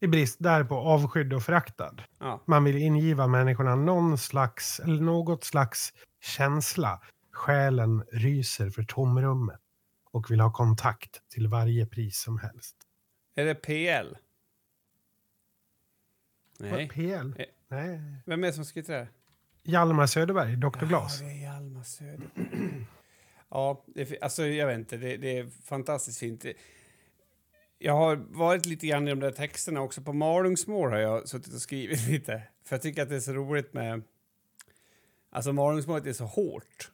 [0.00, 2.02] I brist därpå avskydd och föraktad.
[2.18, 2.42] Ja.
[2.46, 7.00] Man vill ingiva människorna någon slags, eller något slags känsla.
[7.32, 9.60] Själen ryser för tomrummet
[10.10, 12.76] och vill ha kontakt till varje pris som helst.
[13.34, 14.14] Är det PL?
[16.58, 16.88] Vad- Nej.
[16.88, 17.34] PL?
[17.40, 17.46] Eh.
[17.68, 18.00] Nej.
[18.26, 19.08] Vem är det som skrivit det?
[19.62, 20.84] Hjalmar Söderberg, Dr.
[20.86, 21.20] Glas.
[21.20, 22.26] Ja, det är Hjalmar Söder.
[23.50, 26.44] Ja, det, alltså jag vet inte, det, det är fantastiskt fint.
[27.78, 30.02] Jag har varit lite grann i de där texterna också.
[30.02, 32.42] På Malungsmål har jag suttit och skrivit lite.
[32.64, 34.02] För jag tycker att det är så roligt med...
[35.30, 36.90] Alltså Malungsmålet är så hårt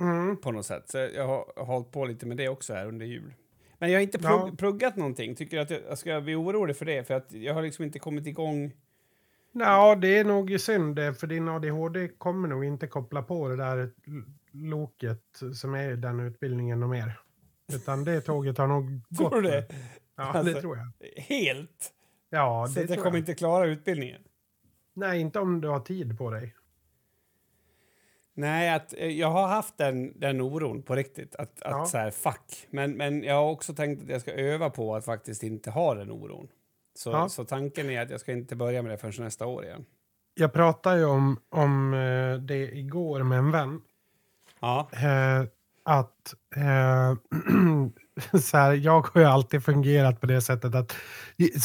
[0.00, 0.36] Mm.
[0.36, 0.90] på något sätt.
[0.90, 3.34] Så jag har, har hållit på lite med det också här under jul.
[3.78, 4.52] Men jag har inte plugg, Ja.
[4.58, 5.34] pluggat någonting.
[5.34, 7.04] Tycker att jag, jag ska bli orolig för det?
[7.04, 8.72] För att jag har liksom inte kommit igång.
[9.52, 13.56] Ja, det är nog synd det, för din ADHD kommer nog inte koppla på det
[13.56, 13.90] där
[14.50, 17.20] loket som är den utbildningen och mer.
[17.72, 19.18] Utan det tåget har nog gått.
[19.32, 19.66] Tror du det?
[20.16, 21.22] Ja, Alltså, det tror jag.
[21.22, 21.92] Helt?
[22.30, 23.18] Ja, så det att jag kommer jag.
[23.22, 24.22] inte klara utbildningen?
[24.94, 26.54] Nej, inte om du har tid på dig.
[28.34, 31.34] Nej, att, eh, jag har haft den, den oron på riktigt.
[31.34, 31.86] Att, att Ja.
[31.86, 32.66] så här, fuck.
[32.70, 35.94] Men, men jag har också tänkt att jag ska öva på att faktiskt inte ha
[35.94, 36.48] den oron.
[36.94, 37.28] Så, Ja.
[37.28, 39.84] så tanken är att jag ska inte börja med det förrän nästa år igen.
[40.34, 43.80] Jag pratade ju om, om eh, det igår med en vän.
[44.60, 45.44] Ja, Eh,
[45.84, 47.14] att eh,
[48.40, 50.96] så här, jag har ju alltid fungerat på det sättet att,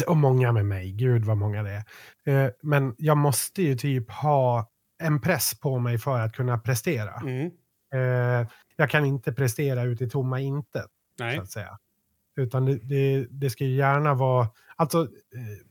[0.08, 1.84] och många med mig, gud vad många det
[2.26, 2.46] är.
[2.46, 4.72] Eh, men jag måste ju typ ha
[5.04, 7.14] en press på mig för att kunna prestera.
[7.14, 7.52] mm.
[7.94, 11.38] Eh, jag kan inte prestera ut i tomma intet, så nej.
[11.38, 11.78] att säga.
[12.38, 15.68] Utan det, det, det ska ju gärna vara, alltså eh,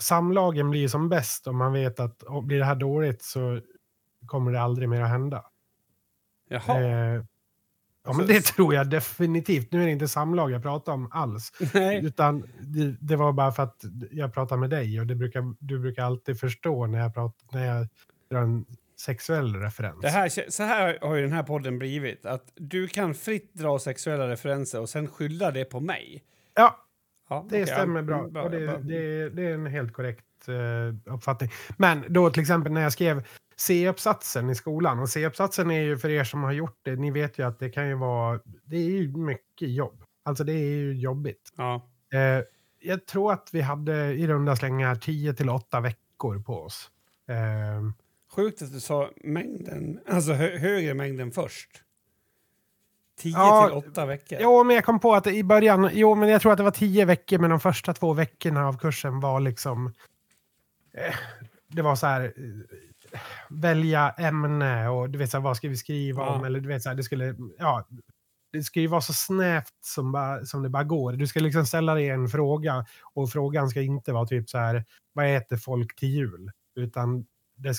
[0.00, 3.60] samlagen blir som bäst om man vet att om blir det här dåligt så
[4.26, 5.44] kommer det aldrig mer att hända.
[6.48, 6.80] Jaha.
[6.80, 7.22] Eh, ja,
[8.04, 9.72] Alltså- men det tror jag definitivt.
[9.72, 11.52] Nu är det inte samlag jag pratar om alls.
[11.74, 12.04] nej.
[12.04, 15.78] Utan det, det var bara för att jag pratar med dig och det brukar, du
[15.78, 17.88] brukar alltid förstå när jag, pratar, när jag
[18.30, 18.64] drar en
[18.96, 20.00] sexuell referens.
[20.00, 22.26] Det här, så här har ju den här podden blivit.
[22.26, 26.24] Att du kan fritt dra sexuella referenser och sen skylla det på mig.
[26.54, 26.82] Ja,
[27.28, 28.18] Ja, det okej, stämmer bra.
[28.18, 28.76] mm, och det, bra.
[28.78, 31.50] det, det är en helt korrekt eh, uppfattning.
[31.76, 33.26] Men då till exempel när jag skrev
[33.56, 34.98] C-uppsatsen i skolan.
[34.98, 37.70] Och C-uppsatsen är ju för er som har gjort det, ni vet ju att det
[37.70, 40.02] kan ju vara, det är ju mycket jobb.
[40.24, 41.52] Alltså det är ju jobbigt.
[41.56, 41.88] Ja.
[42.12, 42.44] Eh,
[42.80, 46.90] jag tror att vi hade i runda slängar 10 till 8 veckor på oss.
[47.28, 47.82] Eh,
[48.36, 51.82] Sjukt att du sa mängden, alltså hö högre mängden först.
[53.18, 54.38] 10 Ja, till 8 veckor.
[54.42, 56.70] jo, men jag kom på att i början, jo, men jag tror att det var
[56.70, 59.86] 10 veckor, men de första två veckorna av kursen var liksom,
[60.94, 61.14] eh,
[61.68, 62.32] det var så här,
[63.50, 66.28] välja ämne och du vet så här, vad ska vi skriva Ja.
[66.34, 67.86] om eller du vet så här, det skulle, ja,
[68.52, 71.12] det ska ju vara så snävt som, bara, som det bara går.
[71.12, 74.84] Du ska liksom ställa dig en fråga och frågan ska inte vara typ så här,
[75.12, 76.50] vad äter folk till jul?
[76.76, 77.26] Utan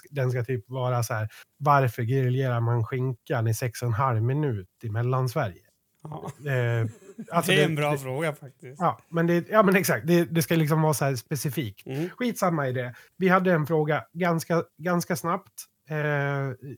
[0.09, 4.23] den ska typ vara så här, varför grillerar man skinkan i sex och en halv
[4.23, 5.61] minut i Mellansverige?
[6.03, 6.51] Ja.
[6.51, 6.88] Eh,
[7.32, 8.82] alltså det är en bra fråga faktiskt.
[8.82, 10.07] Ja, men, det, ja, men exakt.
[10.07, 11.88] Det, det ska liksom vara så här specifikt.
[11.88, 12.09] Mm.
[12.09, 12.95] Skitsamma i det.
[13.17, 15.65] Vi hade en fråga ganska, ganska snabbt.
[15.89, 15.97] Eh,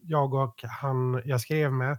[0.02, 1.98] jag och han jag skrev med.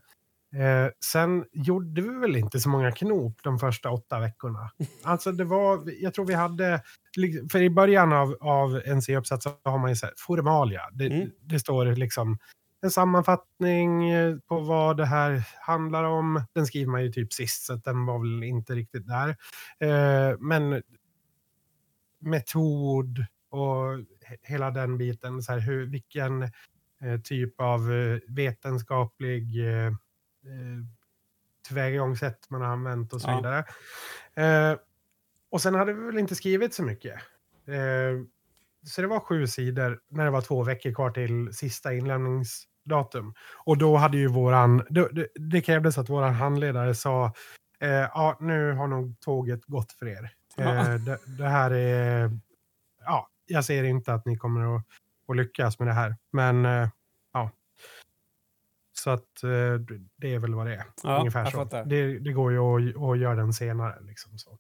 [0.55, 4.71] Eh, sen gjorde vi väl inte så många knop de första åtta veckorna.
[5.05, 6.83] Alltså det var, jag tror vi hade,
[7.53, 10.83] för i början av, av en C-uppsats så har man ju så här, formalia.
[10.93, 11.31] Det, Mm.
[11.41, 12.39] det står liksom
[12.83, 16.43] en sammanfattning eh, på vad det här handlar om.
[16.53, 19.29] Den skriver man ju typ sist, så att den var väl inte riktigt där.
[19.81, 20.83] Eh, men
[22.19, 23.85] metod och
[24.29, 25.43] he- hela den biten.
[25.43, 29.93] Så här, hur, vilken eh, typ av eh, vetenskaplig eh,
[31.67, 33.37] tillvägagångssätt man har använt och så Ja.
[33.37, 33.65] vidare.
[34.73, 34.79] Eh,
[35.51, 37.15] och sen hade vi väl inte skrivit så mycket.
[37.67, 38.21] Eh,
[38.87, 43.35] så det var sju sidor när det var två veckor kvar till sista inlämningsdatum.
[43.65, 47.33] Och då hade ju våran, då, det, det krävdes att våran handledare sa,
[47.81, 50.31] eh, ja nu har nog tåget gått för er.
[50.57, 50.65] Ja.
[50.77, 52.31] Eh, det, det här är,
[53.05, 54.85] ja, jag ser inte att ni kommer att,
[55.29, 56.17] att lyckas med det här.
[56.33, 56.89] Men eh.
[59.03, 60.85] Så att eh, det är väl vad det är.
[61.03, 61.65] Ja, Ungefär så.
[61.87, 63.99] Det, det går ju att, att göra den senare.
[64.01, 64.59] Liksom så.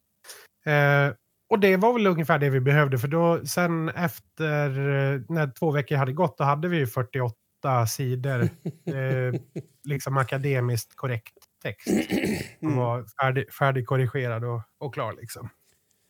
[0.70, 1.12] Eh,
[1.50, 2.98] och det var väl ungefär det vi behövde.
[2.98, 7.86] För då sen efter, eh, när två veckor hade gått, då hade vi ju 48
[7.88, 8.40] sidor
[8.86, 9.40] eh,
[9.84, 11.88] liksom akademiskt korrekt text.
[12.60, 12.76] Som Mm.
[12.78, 15.48] var färdig, färdigkorrigerad och, och klar liksom.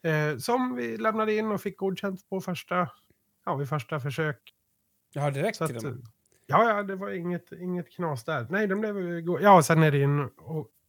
[0.02, 2.88] Eh, som vi lämnade in och fick godkänt på första,
[3.44, 4.38] ja, vid första försök.
[5.12, 6.06] Ja, direkt Så till att, och med.
[6.50, 8.46] Ja, ja, det var inget, inget knas där.
[8.50, 10.30] Nej, de blev, ja, sen är det ju en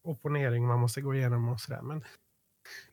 [0.03, 1.81] opponering man måste gå igenom och sådär.
[1.81, 2.03] Men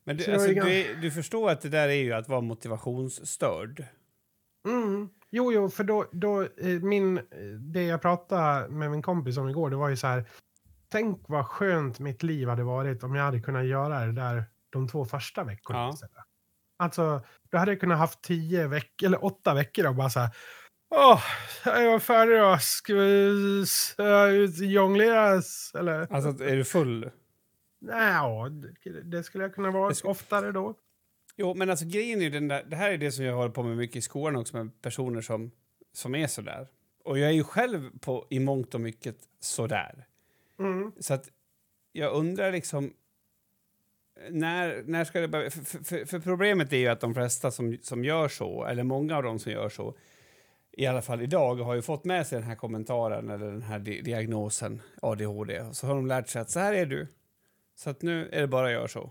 [0.05, 2.41] Men du, så alltså, ju du, du förstår att det där är ju att vara
[2.41, 3.85] motivationsstörd.
[4.69, 5.09] Mm.
[5.31, 7.25] Jo, jo, för då, då eh, min, eh,
[7.61, 10.25] det jag pratade med min kompis om igår, det var ju så här.
[10.91, 14.89] Tänk vad skönt mitt liv hade varit om jag hade kunnat göra det där de
[14.89, 16.25] två första veckorna Ja.
[16.81, 20.31] Alltså, då hade jag kunnat haft tio veckor, eller åtta veckor och bara så här.
[20.91, 21.23] Åh,
[21.65, 22.59] jag var färdig då.
[22.61, 23.65] Ska vi
[23.99, 25.73] äh, jongleras?
[25.79, 26.13] Eller?
[26.13, 27.11] Alltså, är du full?
[27.81, 28.49] Nej, ja,
[28.85, 30.75] det, det skulle jag kunna vara Det sk- oftare då.
[31.37, 33.63] Jo, men alltså grejen är den där, det här är det som jag håller på
[33.63, 35.51] med mycket i skolan också med personer som,
[35.93, 36.69] som är sådär.
[37.05, 40.07] Och jag är ju själv på, i mångt och mycket sådär.
[40.59, 40.93] Mm.
[41.01, 41.29] Så att
[41.93, 42.93] jag undrar liksom,
[44.31, 45.51] när, när ska det börja?
[45.51, 48.83] För, för, för, för problemet är ju att de flesta som, som gör så, eller
[48.83, 49.97] många av dem som gör så,
[50.79, 53.79] i alla fall idag, har ju fått med sig den här kommentaren eller den här
[53.79, 55.65] di diagnosen ADHD.
[55.73, 57.07] Så har de lärt sig att så här är du.
[57.77, 59.11] Så att nu är det bara att göra så.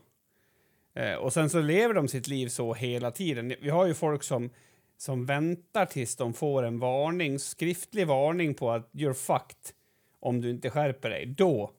[0.93, 3.53] Eh, och sen så lever de sitt liv så hela tiden.
[3.61, 4.49] Vi har ju folk som,
[4.97, 9.75] som väntar tills de får en varning, skriftlig varning på att you're fucked
[10.19, 11.25] om du inte skärper dig.
[11.25, 11.71] Då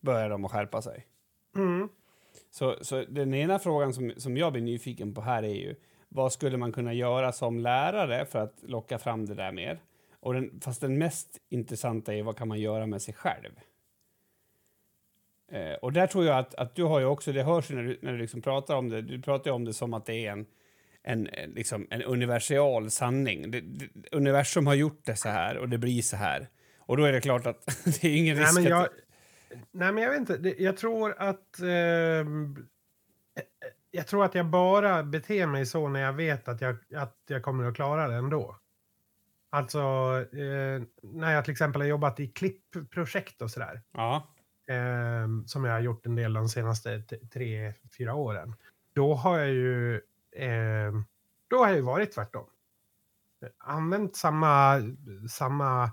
[0.00, 1.06] börjar de att skärpa sig.
[1.56, 1.88] Mm.
[2.50, 5.74] Så, så den ena frågan som, som jag blir nyfiken på här är ju
[6.14, 9.78] vad skulle man kunna göra som lärare för att locka fram det där mer?
[10.20, 13.50] Och den, fast den mest intressanta är vad kan man göra med sig själv?
[15.52, 17.82] Eh, och där tror jag att, att du har ju också, det hörs ju när
[17.82, 20.32] du, när du liksom pratar om det, du pratar om det som att det är
[20.32, 20.46] en,
[21.02, 23.50] en, en, liksom en universal sanning.
[23.50, 26.48] Det, det, universum har gjort det så här och det blir så här.
[26.78, 27.66] Och då är det klart att
[28.00, 28.92] det är ingen Nej, risk men jag, att...
[29.70, 30.62] nej, men jag vet inte.
[30.62, 31.60] Jag tror att...
[31.60, 32.24] eh,
[33.94, 37.42] jag tror att jag bara beter mig så när jag vet att jag, att jag
[37.42, 38.58] kommer att klara det ändå.
[39.50, 39.78] Alltså,
[40.32, 43.82] eh, när jag till exempel har jobbat i klippprojekt och sådär.
[43.92, 44.34] Ja,
[44.66, 48.54] ehm, som jag har gjort en del de senaste tre, fyra åren.
[48.92, 50.00] Då har jag ju...
[50.36, 51.04] ehm,
[51.48, 52.46] då har jag ju varit tvärtom.
[53.58, 54.82] Använt samma,
[55.30, 55.84] samma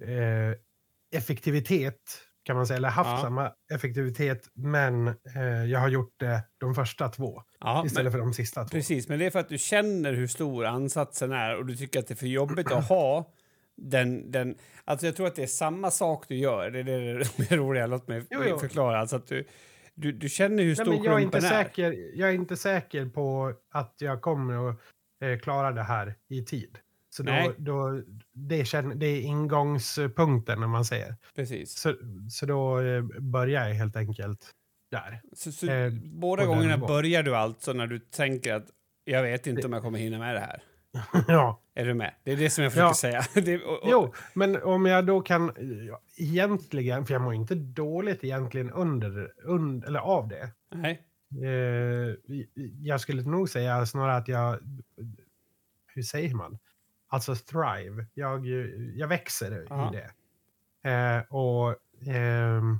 [0.00, 0.52] eh,
[1.10, 3.18] effektivitet kan man säga, eller haft Ja.
[3.22, 8.18] samma effektivitet, men eh, jag har gjort det de första två ja men- istället för
[8.18, 8.68] de sista två.
[8.70, 12.00] Precis, men det är för att du känner hur stor ansatsen är och du tycker
[12.00, 13.32] att det är för jobbigt att ha
[13.76, 14.30] den...
[14.30, 16.70] den alltså jag tror att det är samma sak du gör.
[16.70, 17.24] Det är det
[17.56, 17.86] roliga.
[17.86, 18.58] Låt mig Jo, jo.
[18.58, 18.98] förklara.
[19.00, 19.44] Alltså att du,
[19.94, 21.40] du, du känner hur Nej, stor men jag, är inte är.
[21.40, 24.76] säker, jag är inte säker på att jag kommer att
[25.24, 26.78] eh, klara det här i tid.
[27.16, 28.02] Så då, då,
[28.32, 31.14] det, känner, det är ingångspunkten när man säger.
[31.36, 31.78] Precis.
[31.78, 31.94] Så,
[32.30, 34.50] så då eh, börjar jag helt enkelt
[34.90, 35.20] där.
[35.32, 38.66] Så, så Eh, båda gångerna börjar du alltså när du tänker att
[39.04, 40.62] jag vet inte Det- om jag kommer hinna med det här.
[41.28, 41.62] ja.
[41.74, 42.14] Är du med?
[42.24, 42.94] Det är det som jag försöker Ja.
[42.94, 43.22] säga.
[43.44, 45.52] Det, och, och, Jo, men om jag då kan
[45.88, 50.50] ja, egentligen, för jag mår inte dåligt egentligen under, under eller av det.
[50.74, 51.02] Nej.
[51.42, 52.14] Eh,
[52.82, 54.58] jag skulle nog säga snarare att jag,
[55.94, 56.58] hur säger man?
[57.08, 58.06] Alltså thrive.
[58.14, 58.46] Jag,
[58.96, 59.92] jag växer Ja.
[59.94, 60.10] i det.
[60.90, 61.76] Eh, och
[62.08, 62.78] ehm,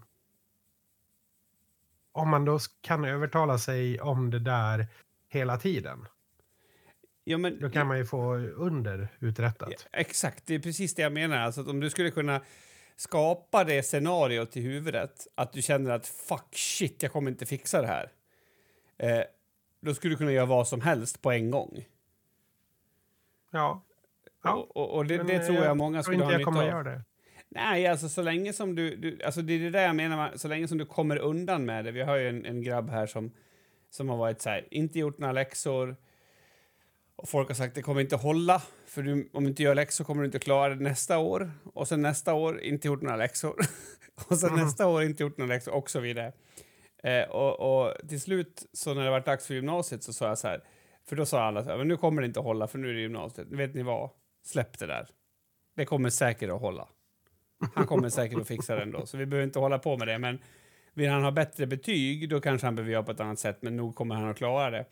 [2.12, 4.86] om man då kan övertala sig om det där
[5.28, 6.06] hela tiden,
[7.28, 9.68] Ja, men, då kan man ju få under uträttat.
[9.70, 11.36] Ja, Exakt, det är precis det jag menar.
[11.36, 12.40] Alltså om du skulle kunna
[12.96, 17.80] skapa det scenariot i huvudet, att du känner att fuck shit, jag kommer inte fixa
[17.80, 18.12] det här.
[18.98, 19.22] Eh,
[19.80, 21.84] då skulle du kunna göra vad som helst på en gång.
[23.50, 23.82] Ja.
[24.46, 26.38] Ja, och och, och det, det eh, tror jag många tror skulle inte ha jag
[26.38, 26.68] nytta kommer av.
[26.68, 27.02] göra det.
[27.48, 29.22] Nej, alltså så länge som du, du...
[29.24, 31.90] Alltså det är det där jag menar, så länge som du kommer undan med det.
[31.90, 33.32] Vi har ju en, en grabb här som,
[33.90, 35.96] som har varit så här, inte gjort några läxor.
[37.16, 40.04] Och folk har sagt det kommer inte hålla, för du, om du inte gör läxor
[40.04, 41.50] kommer du inte klara det nästa år.
[41.74, 43.56] Och sen nästa år, inte gjort några läxor.
[44.28, 44.60] och sen Mhm.
[44.60, 46.32] nästa år, inte gjort några läxor och så vidare.
[47.02, 50.38] Eh, och, och till slut, så när det var dags för gymnasiet så sa jag
[50.38, 50.64] så här,
[51.08, 52.90] för då sa alla så här, men nu kommer det inte att hålla för nu
[52.90, 53.46] är det gymnasiet.
[53.50, 54.10] Vet ni vad?
[54.46, 55.08] Släpp det där.
[55.76, 56.88] Det kommer säkert att hålla.
[57.74, 60.18] Han kommer säkert att fixa det ändå, så vi behöver inte hålla på med det.
[60.18, 60.38] Men
[60.94, 63.76] vill han ha bättre betyg, då kanske han behöver göra på ett annat sätt, men
[63.76, 64.84] nog kommer han att klara det.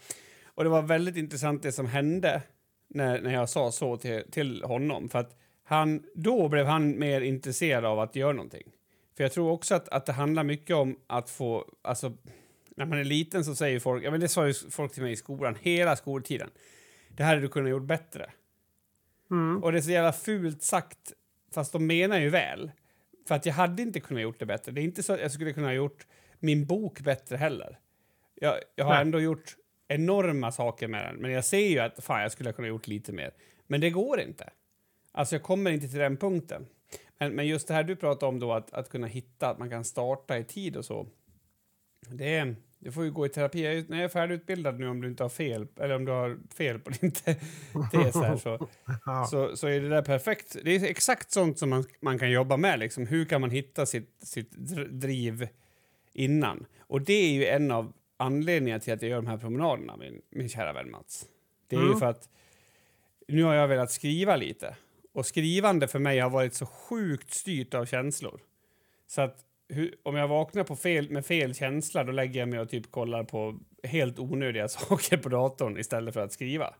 [0.44, 2.42] Och det var väldigt intressant det som hände
[2.88, 7.20] när, när jag sa så till, till honom, för att han, då blev han mer
[7.20, 8.72] intresserad av att göra någonting.
[9.16, 12.12] För jag tror också att, att det handlar mycket om att få, alltså,
[12.76, 15.12] när man är liten så säger folk, ja men det sa ju folk till mig
[15.12, 16.50] i skolan, hela skoltiden,
[17.08, 18.30] det här hade du kunnat gjort bättre.
[19.30, 19.64] Mm.
[19.64, 21.12] Och det är så jävla fult sagt,
[21.54, 22.70] fast de menar ju väl.
[23.28, 24.72] För att jag hade inte kunnat gjort det bättre.
[24.72, 26.06] Det är inte så att jag skulle kunna ha gjort
[26.38, 27.78] min bok bättre heller.
[28.34, 29.02] Jag, jag har Nej.
[29.02, 29.56] ändå gjort
[29.88, 32.86] enorma saker med den, men jag ser ju att fan, jag skulle kunna ha gjort
[32.86, 33.34] lite mer.
[33.66, 34.50] Men det går inte.
[35.12, 36.66] Alltså jag kommer inte till den punkten.
[37.18, 39.70] Men, men just det här du pratar om då, att, att kunna hitta, att man
[39.70, 41.06] kan starta i tid och så.
[42.10, 43.64] Det, är- du får ju gå i terapi.
[43.64, 46.12] Jag är, när jag är färdigutbildad nu, om du inte har fel, eller om du
[46.12, 47.34] har fel på din te-
[47.92, 48.68] tes här, så,
[49.06, 49.26] Ja.
[49.30, 50.56] så, så är det där perfekt.
[50.64, 52.78] Det är exakt sånt som man, man kan jobba med.
[52.78, 53.06] Liksom.
[53.06, 55.48] Hur kan man hitta sitt, sitt dr- driv
[56.12, 56.66] innan?
[56.80, 60.20] Och det är ju en av anledningarna till att jag gör de här promenaderna, min,
[60.30, 61.24] min kära vän Mats.
[61.68, 61.98] Det är ju Mm.
[61.98, 62.28] för att
[63.28, 64.76] nu har jag velat skriva lite.
[65.12, 68.40] Och skrivande för mig har varit så sjukt styrt av känslor.
[69.06, 72.60] Så att hur, om jag vaknar på fel, med fel känsla då lägger jag mig
[72.60, 76.74] och typ kollar på helt onödiga saker på datorn istället för att skriva.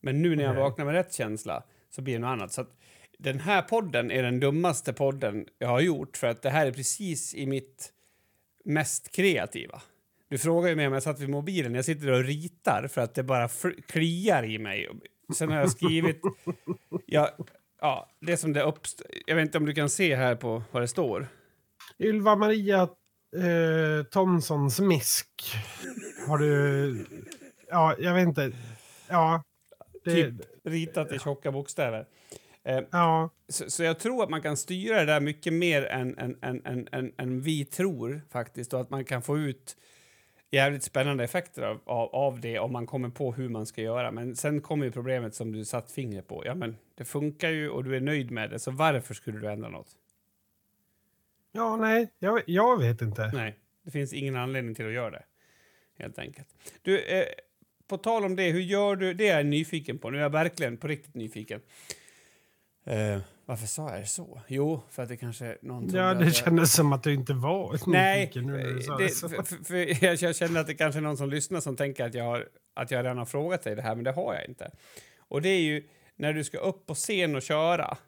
[0.00, 0.62] Men nu när jag Okej.
[0.62, 2.52] vaknar med rätt känsla så blir det något annat.
[2.52, 2.76] Så att
[3.18, 6.72] den här podden är den dummaste podden jag har gjort för att det här är
[6.72, 7.92] precis i mitt
[8.64, 9.82] mest kreativa.
[10.28, 11.74] Du frågar ju mig om jag satt vid mobilen.
[11.74, 13.48] Jag sitter och ritar för att det bara
[13.86, 14.88] kliar i mig.
[15.34, 16.20] Sen har jag skrivit...
[17.06, 17.36] Ja,
[17.80, 20.82] ja, det som det uppst- Jag vet inte om du kan se här på vad
[20.82, 21.28] det står.
[21.98, 22.82] Ylva Maria
[23.36, 25.28] eh, Thomson Smisk.
[26.28, 27.06] Har du...
[27.68, 28.52] Ja, jag vet inte.
[29.08, 29.42] Ja.
[30.04, 30.34] Det, Typ
[30.64, 32.06] ritat i tjocka bokstäver.
[32.64, 33.30] Eh, Ja.
[33.48, 36.62] så, så jag tror att man kan styra det där mycket mer än, än, än,
[36.66, 39.76] än, än, än vi tror faktiskt och att man kan få ut
[40.50, 44.10] jävligt spännande effekter av, av, av det om man kommer på hur man ska göra.
[44.10, 46.42] Men sen kommer ju problemet som du satt fingret på.
[46.46, 49.50] Ja, men det funkar ju och du är nöjd med det, så varför skulle du
[49.50, 49.88] ändra något?
[51.56, 52.08] Ja, nej.
[52.18, 53.30] Jag, jag vet inte.
[53.34, 55.24] Nej, det finns ingen anledning till att göra det.
[55.98, 56.48] Helt enkelt.
[56.82, 57.24] Du, eh,
[57.88, 59.14] på tal om det, hur gör du?
[59.14, 60.10] Det är jag nyfiken på.
[60.10, 61.60] Nu är jag verkligen på riktigt nyfiken.
[62.86, 64.40] Eh, varför sa jag så?
[64.48, 68.20] Jo, för att det kanske någon Ja, det kändes som att du inte var Nej,
[68.20, 69.08] nyfiken det, det.
[69.08, 69.28] så.
[69.28, 72.04] för, för, för jag, jag känner att det kanske är någon som lyssnar som tänker
[72.04, 74.44] att jag, har, att jag redan har frågat dig det här, men det har jag
[74.48, 74.70] inte.
[75.18, 75.82] Och det är ju
[76.16, 77.98] när du ska upp på scen och köra.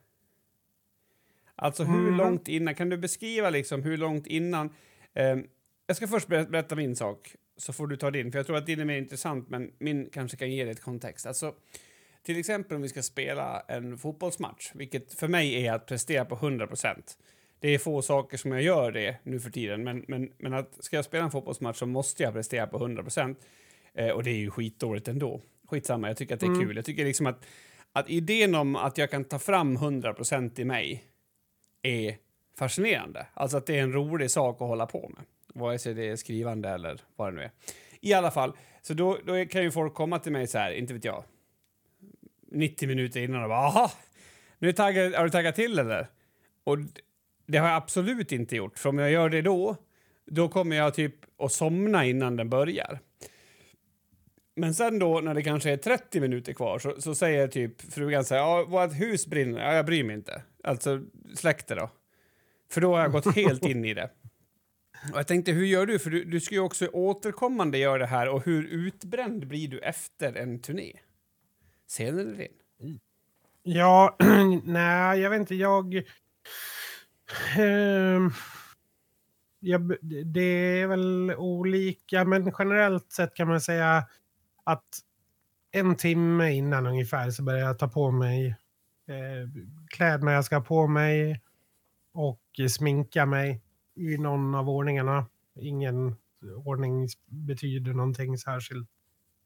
[1.59, 2.17] Alltså hur Mhm.
[2.17, 4.71] långt innan, kan du beskriva liksom hur långt innan?
[5.15, 5.45] ehm,
[5.87, 8.57] jag ska först berätta, berätta min sak, så får du ta din, för jag tror
[8.57, 11.27] att din är mer intressant, men min kanske kan ge dig ett kontext.
[11.27, 11.55] Alltså,
[12.23, 16.35] till exempel om vi ska spela en fotbollsmatch, vilket för mig är att prestera på
[16.35, 17.19] 100 procent.
[17.61, 20.85] Det är få saker som jag gör det nu för tiden, men, men, men att
[20.85, 23.39] ska jag spela en fotbollsmatch så måste jag prestera på 100 procent.
[23.95, 25.41] Eh, och det är ju skitdåligt ändå.
[25.69, 26.67] Skitsamma, jag tycker att det är Mm.
[26.67, 26.77] kul.
[26.77, 27.45] Jag tycker liksom att,
[27.93, 31.05] att idén om att jag kan ta fram 100 procent i mig
[31.83, 32.17] är
[32.59, 33.27] fascinerande.
[33.35, 35.25] Alltså att det är en rolig sak att hålla på med.
[35.55, 37.51] Vare sig det är skrivande eller vad det nu är.
[38.01, 38.53] I alla fall,
[38.83, 41.25] så då, då kan ju folk komma till mig så här, inte vet jag,
[42.51, 43.93] 90 minuter innan och bara aha,
[44.59, 46.07] nu är taggad, har du taggat till eller?
[46.65, 46.79] Och
[47.47, 49.77] det har jag absolut inte gjort, för om jag gör det då,
[50.27, 52.99] då kommer jag typ att somna innan den börjar.
[54.59, 58.25] Men sen då när det kanske är 30 minuter kvar så, så säger typ frugan
[58.25, 60.43] så här, ja, vårt hus brinner, ja, jag bryr mig inte.
[60.65, 61.01] Alltså
[61.35, 61.91] släck det då.
[62.73, 64.11] För då har jag gått helt in i det.
[65.13, 65.99] Och jag tänkte, hur gör du?
[65.99, 69.79] För du, du ska ju också återkommande göra det här och hur utbränd blir du
[69.79, 70.93] efter en turné?
[71.87, 73.01] Sen eller in?
[73.63, 74.17] Ja,
[74.65, 75.55] nej, jag vet inte.
[75.55, 75.95] Jag...
[77.57, 78.31] ehm,
[79.61, 79.97] jag...
[80.25, 84.05] Det är väl olika, men generellt sett kan man säga
[84.69, 84.99] att
[85.71, 88.47] en timme innan ungefär så börjar jag ta på mig
[89.07, 89.51] eh,
[89.89, 91.43] kläderna jag ska ha på mig
[92.13, 92.41] och
[92.71, 93.63] sminka mig
[93.95, 95.27] i någon av ordningarna.
[95.61, 96.17] Ingen
[96.65, 98.89] ordning betyder någonting särskilt.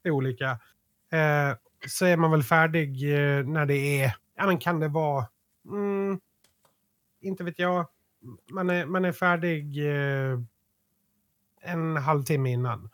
[0.03, 0.51] Det är olika.
[1.11, 1.57] Eh,
[1.87, 5.27] så är man väl färdig eh, när det är, ja men kan det vara,
[5.65, 6.21] mm,
[7.21, 7.89] inte vet jag,
[8.51, 10.39] man är, man är färdig eh,
[11.61, 12.91] en halvtimme innan.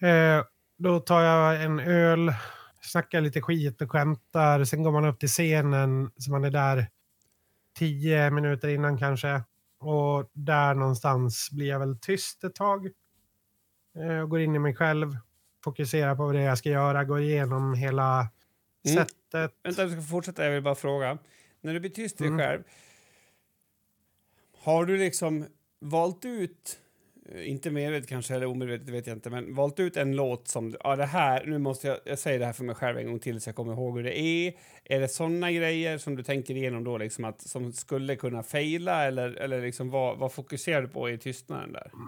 [0.00, 0.44] Eh,
[0.78, 2.32] Eh, då tar jag en öl,
[2.80, 6.86] snackar lite skit och skämtar, sen går man upp till scenen så man är där
[7.78, 9.42] tio minuter innan kanske.
[9.80, 12.86] Och där någonstans blir jag väl tyst ett tag.
[13.98, 15.16] Eh, och går in i mig själv,
[15.64, 18.28] fokuserar på vad det är jag ska göra, går igenom hela
[18.86, 18.96] Mm.
[18.96, 19.52] sättet.
[19.62, 20.44] Vänta, du ska fortsätta.
[20.44, 21.18] Jag vill bara fråga.
[21.60, 22.38] När du blir tyst i dig Mm.
[22.46, 22.62] själv,
[24.64, 25.46] har du liksom
[25.80, 26.87] valt ut, eh,
[27.32, 30.74] Eh, inte medvetet kanske eller omedvetet, vet jag inte, men valt ut en låt som,
[30.84, 33.18] ja det här, nu måste jag, jag säger det här för mig själv en gång
[33.18, 34.52] till så jag kommer ihåg hur det är.
[34.84, 39.04] Är det såna grejer som du tänker igenom då, liksom att, som skulle kunna fejla
[39.04, 41.90] eller, eller liksom vad, vad fokuserar du på i tystnaden där?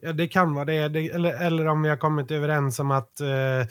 [0.00, 0.88] Ja, det kan vara det.
[0.88, 3.66] det eller, eller om vi har kommit överens om att eh,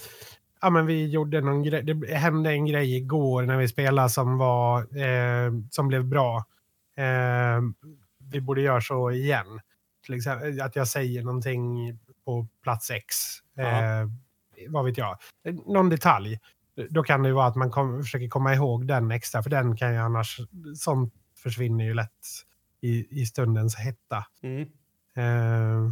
[0.61, 1.83] ja, men vi gjorde någon grej.
[1.83, 6.45] Det hände en grej igår när vi spelade som, var, eh, som blev bra.
[6.97, 7.61] Eh,
[8.31, 9.59] vi borde göra så igen.
[10.07, 13.15] Till exempel att jag säger någonting på plats X.
[13.57, 14.09] Eh.
[14.69, 15.17] Vad vet jag.
[15.65, 16.39] Någon detalj.
[16.89, 19.43] Då kan det ju vara att man kom, försöker komma ihåg den extra.
[19.43, 20.39] För den kan ju annars...
[20.75, 22.25] Sånt försvinner ju lätt
[22.81, 24.25] i, i stundens hetta.
[24.41, 24.61] Mm.
[25.15, 25.91] Eh,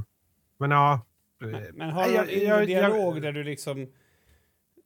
[0.58, 1.02] men ja.
[1.40, 3.92] Men, men har du någon jag- inre jag- dialog där du liksom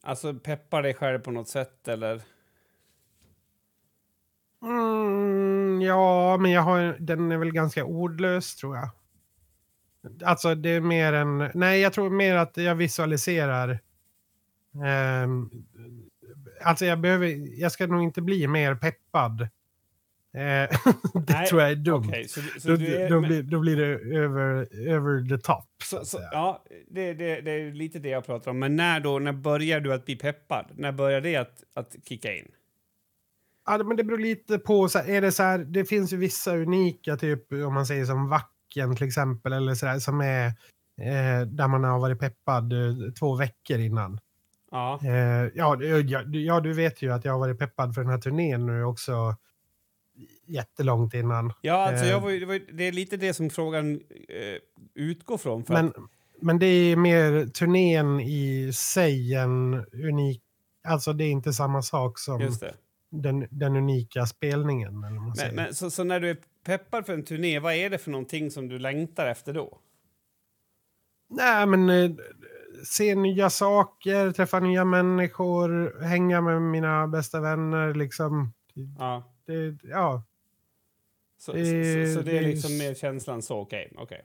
[0.02, 2.22] alltså peppar dig själv på något sätt eller?
[4.62, 8.88] Mm, ja, men jag har, den är väl ganska ordlös tror jag.
[10.24, 11.50] Alltså det är mer en...
[11.54, 13.78] Nej, jag tror mer att jag visualiserar.
[14.84, 15.50] ehm,
[16.62, 17.60] alltså jag behöver...
[17.60, 19.40] Jag ska nog inte bli mer peppad.
[19.40, 19.48] Eh,
[21.14, 22.04] det Nej, tror jag är dumt.
[22.08, 25.38] Okej, så, så Då, du är, då, men- blir, då blir det över, över the
[25.38, 25.64] top.
[25.84, 28.58] Så, Så, ja, det, det, det är lite det jag pratar om.
[28.58, 30.66] Men när då, när börjar du att bli peppad?
[30.76, 32.48] När börjar det att, att kicka in?
[33.66, 34.88] Ja, men det beror lite på.
[34.88, 38.04] Så här, är det, så här, det finns ju vissa unika, typ om man säger
[38.04, 38.28] som
[38.76, 40.46] Vacken till exempel, eller så där, som är
[41.00, 44.20] eh, där man har varit peppad eh, två veckor innan.
[44.70, 45.00] Ja.
[45.04, 48.10] Eh, ja, du- ja, ja, du vet ju att jag har varit peppad för den
[48.10, 49.36] här turnén nu också
[50.46, 51.52] jättelångt innan.
[51.60, 52.10] Ja, alltså Eh.
[52.10, 53.92] jag var, ju- det, var, ju- det är lite det som frågan
[54.28, 54.58] eh,
[54.94, 55.64] utgår från.
[55.68, 55.94] Men, att,
[56.42, 60.42] men det är mer turnén i sig en unik...
[60.88, 62.74] Alltså det är inte samma sak som just det.
[63.10, 65.04] Den, den unika spelningen.
[65.04, 65.52] Eller man säger.
[65.52, 68.10] Men, men, så, så när du är peppad för en turné, vad är det för
[68.10, 69.78] någonting som du längtar efter då?
[71.28, 72.10] Nej, men eh,
[72.86, 77.94] se nya saker, träffa nya människor, hänga med mina bästa vänner.
[77.94, 78.52] Liksom.
[78.98, 79.34] Ja.
[79.46, 80.22] Det, ja.
[81.38, 83.92] Så, Det- så, så, det är liksom mer känslan så, okej.
[83.96, 84.22] okej.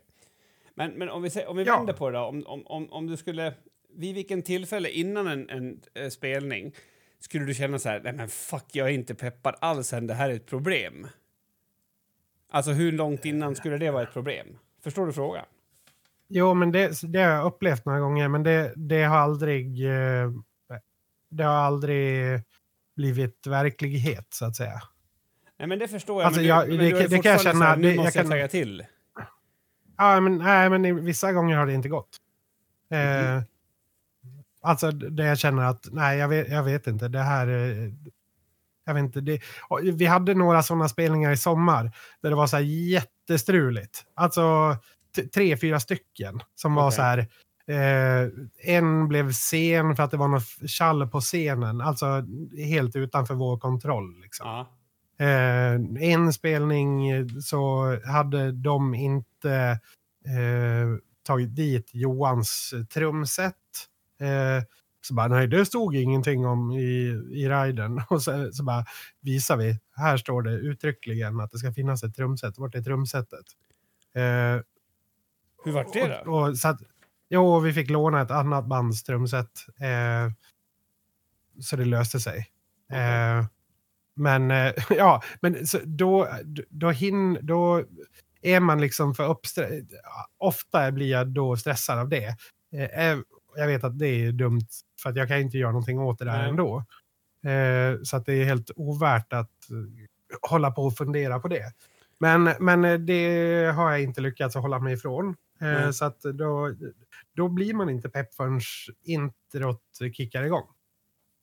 [0.76, 1.78] Men, men om vi, om vi Ja.
[1.78, 3.54] vänder på det då, om, om, om, om du skulle,
[3.96, 6.72] vid vilken tillfälle innan en, en eh, spelning
[7.20, 10.14] skulle du känna så här, nej men fuck, jag är inte peppad alls än, det
[10.14, 11.08] här är ett problem?
[12.52, 14.48] Alltså hur långt innan skulle det vara ett problem?
[14.84, 15.46] Förstår du frågan?
[16.28, 19.86] Jo, men det, det har jag upplevt några gånger, men det, det har aldrig...
[19.86, 20.32] eh,
[21.30, 22.42] Det har aldrig
[22.96, 24.82] blivit verklighet, så att säga.
[25.58, 27.42] Nej men det förstår jag, Alltså, men, jag- du, men det du det kan jag
[27.42, 28.86] så här, känna, nu jag måste jag kan- tagga till.
[29.98, 32.18] Ja, men, nej, men vissa gånger har det inte gått.
[32.92, 33.00] Eh,
[33.34, 33.44] Mhm.
[34.66, 37.08] Alltså där jag känner att, nej, jag vet, jag vet inte.
[37.08, 37.48] Det här...
[37.48, 37.92] eh,
[38.88, 39.22] Jag vet inte.
[39.22, 39.42] Det,
[39.94, 41.92] vi hade några sådana spelningar i sommar
[42.22, 44.04] där det var så här jättestruligt.
[44.16, 44.76] Alltså
[45.34, 46.96] tre, fyra stycken som var Okej.
[46.96, 47.28] så här.
[47.68, 48.30] Eh,
[48.76, 51.82] en blev sen för att det var något tjall på scenen.
[51.82, 52.06] Alltså
[52.58, 54.22] helt utanför vår kontroll.
[54.22, 54.48] Liksom.
[54.48, 54.68] Ja.
[55.26, 55.74] Eh,
[56.12, 59.80] en spelning eh, så hade de inte
[60.26, 60.98] eh,
[61.28, 63.56] tagit dit Johans eh, trumset.
[64.20, 64.64] Eh,
[65.02, 66.84] så bara, nej det stod ingenting om i,
[67.32, 68.02] i riden.
[68.10, 68.86] Och så, så bara
[69.22, 72.58] visar vi, här står det uttryckligen att det ska finnas ett trumset.
[72.58, 73.46] Vart är trumsetet?
[74.16, 74.62] Eh,
[75.66, 76.32] Hur vart det då?
[76.32, 76.80] och, och, så att,
[77.30, 79.50] Jo, vi fick låna ett annat bandstrumset.
[79.80, 80.32] Eh,
[81.62, 82.50] så det löste sig.
[82.92, 83.46] Eh,
[84.16, 86.30] men eh, ja, men så då,
[86.70, 87.84] då, hin, då
[88.42, 89.90] är man liksom för uppstressad.
[90.38, 92.38] Ofta blir jag då stressad av det.
[93.56, 94.68] Jag vet att det är dumt
[95.02, 96.50] för att jag kan inte göra någonting åt det där Nej.
[96.50, 96.84] ändå.
[97.46, 101.74] Eh, så att det är helt ovärt att eh, hålla på och fundera på det.
[102.18, 105.36] Men, men eh, det har jag inte lyckats hålla mig ifrån.
[105.60, 105.94] Nej.
[105.94, 106.76] så att då,
[107.36, 108.62] då blir man inte pepp förrän
[109.04, 109.82] introt
[110.14, 110.68] kickar igång.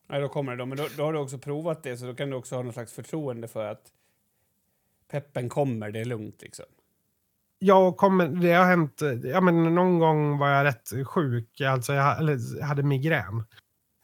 [0.08, 0.66] Nej, då kommer det då.
[0.66, 2.72] Men då, då har du också provat det, så då kan du också ha någon
[2.72, 3.92] slags förtroende för att
[5.10, 6.66] peppen kommer, det är lugnt liksom.
[7.64, 12.18] Jag kommer, det har hänt, ja men någon gång var jag rätt sjuk, alltså jag,
[12.18, 13.44] eller, hade migrän.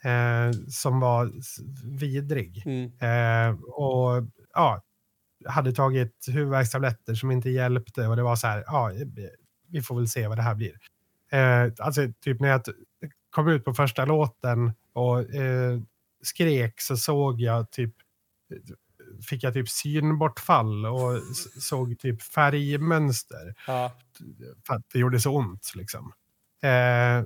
[0.03, 1.33] Eh, som var
[1.99, 2.63] vidrig.
[2.67, 2.85] Mm.
[3.01, 4.83] Eh, och ja,
[5.47, 8.93] hade tagit huvudvärkstabletter som inte hjälpte och det var så här, ja,
[9.69, 10.73] vi får väl se vad det här blir.
[11.33, 12.63] Eh, alltså typ när jag
[13.31, 15.81] kom ut på första låten och eh,
[16.23, 17.95] skrek så såg jag typ
[19.23, 21.23] fick jag typ synbortfall och
[21.61, 23.93] såg typ färgmönster Ja.
[24.67, 25.73] för att det gjorde så ont.
[25.75, 26.13] Liksom.
[26.63, 27.25] Eh,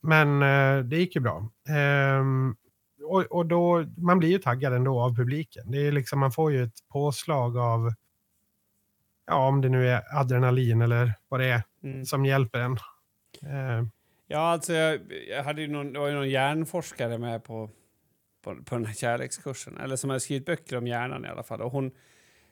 [0.00, 1.48] men eh, det gick ju bra.
[1.68, 2.56] Ehm,
[3.04, 5.70] och, och då, man blir ju taggad ändå av publiken.
[5.70, 7.92] Det är liksom, man får ju ett påslag av,
[9.26, 12.04] ja om det nu är adrenalin eller vad det är Mm.
[12.04, 12.72] som hjälper en.
[13.42, 13.86] Eh,
[14.26, 17.70] Ja, alltså jag, jag hade ju någon, det var ju någon hjärnforskare med på,
[18.44, 21.62] på, på den här kärlekskursen, eller som har skrivit böcker om hjärnan i alla fall.
[21.62, 21.90] Och hon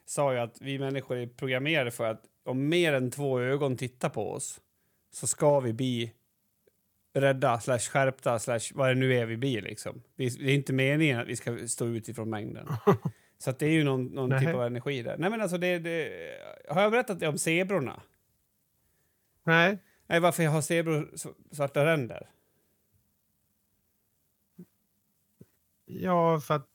[0.05, 4.09] sa ju att vi människor är programmerade för att om mer än två ögon tittar
[4.09, 4.61] på oss
[5.13, 6.13] så ska vi bli
[7.15, 10.03] rädda, slash skärpta, slash vad det nu är vi blir liksom.
[10.17, 12.69] Vi, det är inte meningen att vi ska stå ut ifrån mängden.
[13.39, 15.17] Så att det är ju någon, någon typ av energi där.
[15.19, 16.11] Nej men alltså det, det,
[16.69, 18.03] har jag berättat det om zebrorna?
[19.45, 21.11] nej, Nej, varför har zebror
[21.51, 22.27] svarta ränder?
[26.01, 26.67] Ja för att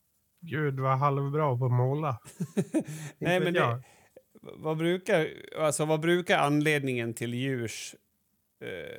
[0.42, 2.18] Gud var halvbra på att måla.
[3.18, 3.82] Nej, men det,
[4.42, 5.28] vad, brukar,
[5.60, 7.96] alltså, vad brukar anledningen till djurs...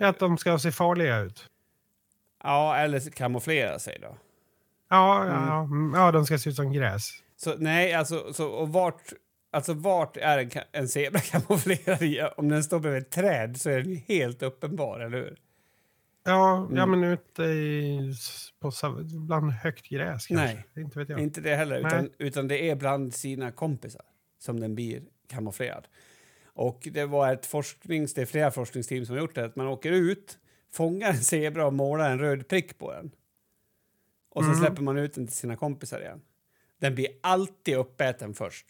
[0.01, 1.47] Eh, Att de ska se farliga ut.
[2.43, 4.17] ja, eller kamouflera sig då?
[4.91, 5.35] Ja, Mm.
[5.35, 7.11] ja, mm, ja, de ska se ut som gräs.
[7.37, 9.03] Så nej, alltså, så, och vart,
[9.53, 12.33] alltså, vart är en, en zebra kamouflerad?
[12.37, 15.37] Om den står bredvid ett träd så är den helt uppenbar, eller hur?
[16.29, 17.01] Ja, ja Mm.
[17.01, 18.15] men ute i,
[18.61, 18.73] på,
[19.27, 20.35] bland högt gräs kanske.
[20.75, 20.85] Nej.
[20.85, 21.21] Inte vet jag.
[21.21, 21.87] Inte det heller, Nej.
[21.93, 24.03] utan, utan det är bland sina kompisar
[24.39, 25.89] som den blir kamouflerad.
[26.47, 29.67] Och det var ett forsknings, det är flera forskningsteam som har gjort det, att man
[29.67, 30.39] åker ut,
[30.73, 33.11] fångar en zebra och målar en röd prick på den.
[34.31, 34.65] Och sen Mm.
[34.67, 36.21] släpper man ut den till sina kompisar igen.
[36.79, 38.67] Den blir alltid uppäten först.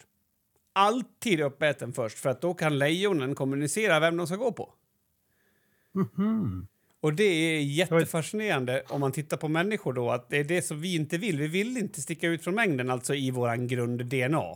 [0.73, 4.73] Alltid uppäten först, för att då kan lejonen kommunicera vem de ska gå på.
[5.93, 6.67] Mhm.
[7.01, 10.81] Och det är jättefascinerande om man tittar på människor då, att det är det som
[10.81, 11.37] vi inte vill.
[11.39, 14.55] Vi vill inte sticka ut från mängden, alltså i våran grund-DNA.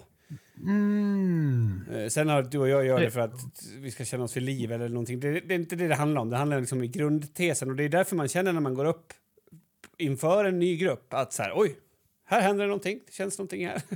[0.64, 1.82] Mm.
[1.94, 3.34] Eh, Sen har du och jag gör det Det- för att
[3.78, 5.20] vi ska känna oss vid liv eller någonting.
[5.20, 6.30] Det, det är inte det det handlar om.
[6.30, 9.14] Det handlar liksom om grundtesen och det är därför man känner när man går upp
[9.98, 11.76] inför en ny grupp att så här, oj,
[12.26, 13.00] här händer det någonting.
[13.06, 13.82] Det känns någonting här.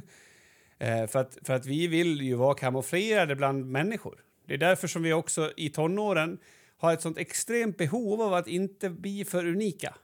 [0.80, 4.20] Eh, för, att, för att vi vill ju vara kamouflerade bland människor.
[4.48, 6.38] Det är därför som vi också i tonåren
[6.78, 9.96] har ett sånt extremt behov av att inte bli för unika.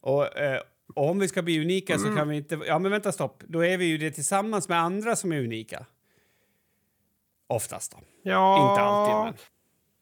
[0.00, 0.60] Och, eh,
[0.94, 2.60] och om vi ska bli unika så kan vi inte...
[2.66, 3.42] Ja, men vänta, stopp.
[3.46, 5.86] Då är vi ju det tillsammans med andra som är unika.
[7.46, 7.98] Oftast då.
[8.22, 9.34] Ja, Inte alltid, men...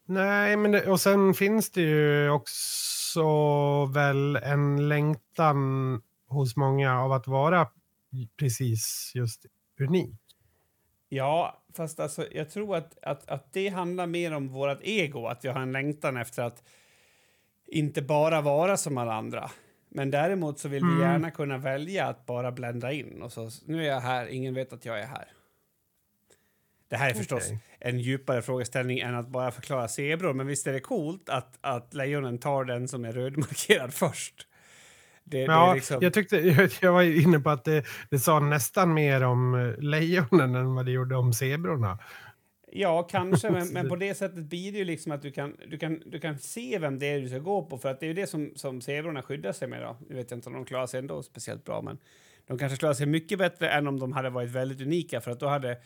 [0.05, 3.24] Nej, men det, och sen finns det ju också
[3.95, 5.57] väl en längtan
[6.28, 7.68] hos många av att vara
[8.39, 9.47] precis just
[9.80, 10.20] unik.
[11.09, 15.45] Ja, fast alltså, jag tror att, att, att det handlar mer om vårt ego, att
[15.45, 16.62] vi har en längtan efter att
[17.66, 19.51] inte bara vara som alla andra.
[19.89, 21.01] Men däremot så vill vi Mm.
[21.01, 23.23] gärna kunna välja att bara blända in.
[23.23, 25.29] Och så, nu är jag här, ingen vet att jag är här.
[26.89, 27.59] Det här är förstås Okej.
[27.79, 30.33] en djupare frågeställning än att bara förklara zebror.
[30.33, 34.47] Men visst är det coolt att, att lejonen tar den som är rödmarkerad först?
[35.25, 35.99] Det, det Ja, liksom...
[36.01, 39.79] jag, tyckte, jag, jag var inne på att det, det sa nästan mer om eh,
[39.79, 41.99] lejonen än vad det gjorde om zebrorna.
[42.75, 45.79] Ja, kanske, men, men på det sättet blir det ju liksom att du kan, du,
[45.79, 48.09] kan, du kan se vem det är du ska gå på, för att det är
[48.09, 49.83] ju det som, som zebrorna skyddar sig med.
[49.83, 49.97] Då.
[50.09, 51.99] Nu vet jag inte om de klarar sig ändå speciellt bra, men
[52.47, 55.41] de kanske klarar sig mycket bättre än om de hade varit väldigt unika, för att
[55.41, 55.79] då hade...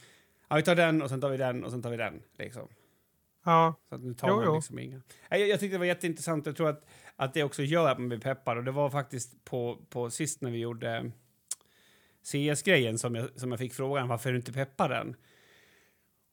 [0.49, 2.69] Ja, vi tar den och sen tar vi den och sen tar vi den, liksom.
[3.45, 4.55] Ja, Så att nu tar Jo, man jo.
[4.55, 5.03] liksom inga.
[5.31, 6.47] Nej, Jag, jag tyckte det var jätteintressant.
[6.47, 6.85] Jag tror att,
[7.17, 8.59] att det också gör att man blir peppad.
[8.59, 11.11] Och det var faktiskt på, på sist när vi gjorde
[12.23, 15.17] CS-grejen som jag, som jag fick frågan varför du inte peppar den?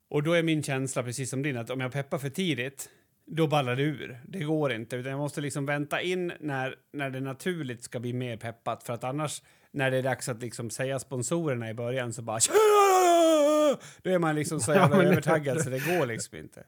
[0.10, 2.90] Och då är min känsla precis som din att om jag peppar för tidigt
[3.26, 4.20] då ballar det ur.
[4.28, 4.96] Det går inte.
[4.96, 8.84] Utan jag måste liksom vänta in när, när det naturligt ska bli mer peppat.
[8.84, 12.40] För att annars, när det är dags att liksom säga sponsorerna i början så bara...
[14.02, 16.64] Då är man liksom så jävla övertaggad så det går liksom inte.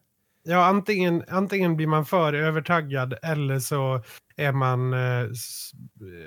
[0.48, 4.04] Ja, antingen, antingen blir man för övertaggad eller så
[4.36, 5.28] är man, eh, eh,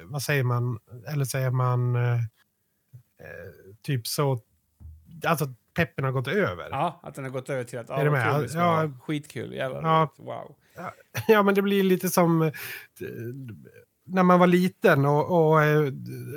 [0.05, 2.21] vad säger man, eller så är man eh, eh,
[3.83, 4.41] typ så,
[5.27, 5.47] alltså
[5.77, 6.69] peppen har gått över.
[6.71, 7.01] Ja.
[7.03, 7.91] Ja, att den har gått över till att...
[7.91, 8.35] Är Ja, vad med?
[8.41, 8.67] kul det Ja.
[8.77, 8.93] vara.
[9.01, 9.53] Skitkul.
[9.55, 10.13] Jävlar Ja.
[10.17, 10.55] Wow.
[11.45, 12.51] men det blir lite som eh,
[14.07, 15.61] när man var liten och, och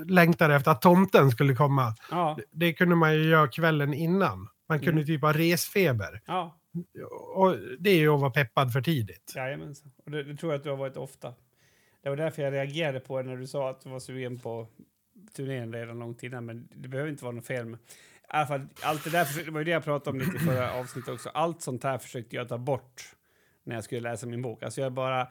[0.05, 1.95] längtade efter att tomten skulle komma.
[2.11, 4.47] Ja, Det kunde man ju göra kvällen innan.
[4.69, 5.05] Man kunde Mm.
[5.05, 6.21] typ ha resfeber.
[6.25, 6.57] ja.
[7.35, 9.33] Och det är ju att vara peppad för tidigt.
[9.35, 9.91] Jajamensan.
[10.05, 11.33] Och det, det tror jag att du har varit ofta.
[12.03, 14.67] Det var därför jag reagerade på det när du sa att du var sugen på
[15.33, 16.45] turnén redan långt innan.
[16.45, 17.79] Men det behöver inte vara något fel med.
[17.79, 20.39] I alla fall, allt det där det var ju det jag pratade om lite i
[20.39, 21.29] förra avsnittet också.
[21.29, 23.15] Allt sånt här försökte jag ta bort
[23.63, 24.63] när jag skulle läsa min bok.
[24.63, 25.27] Alltså jag bara...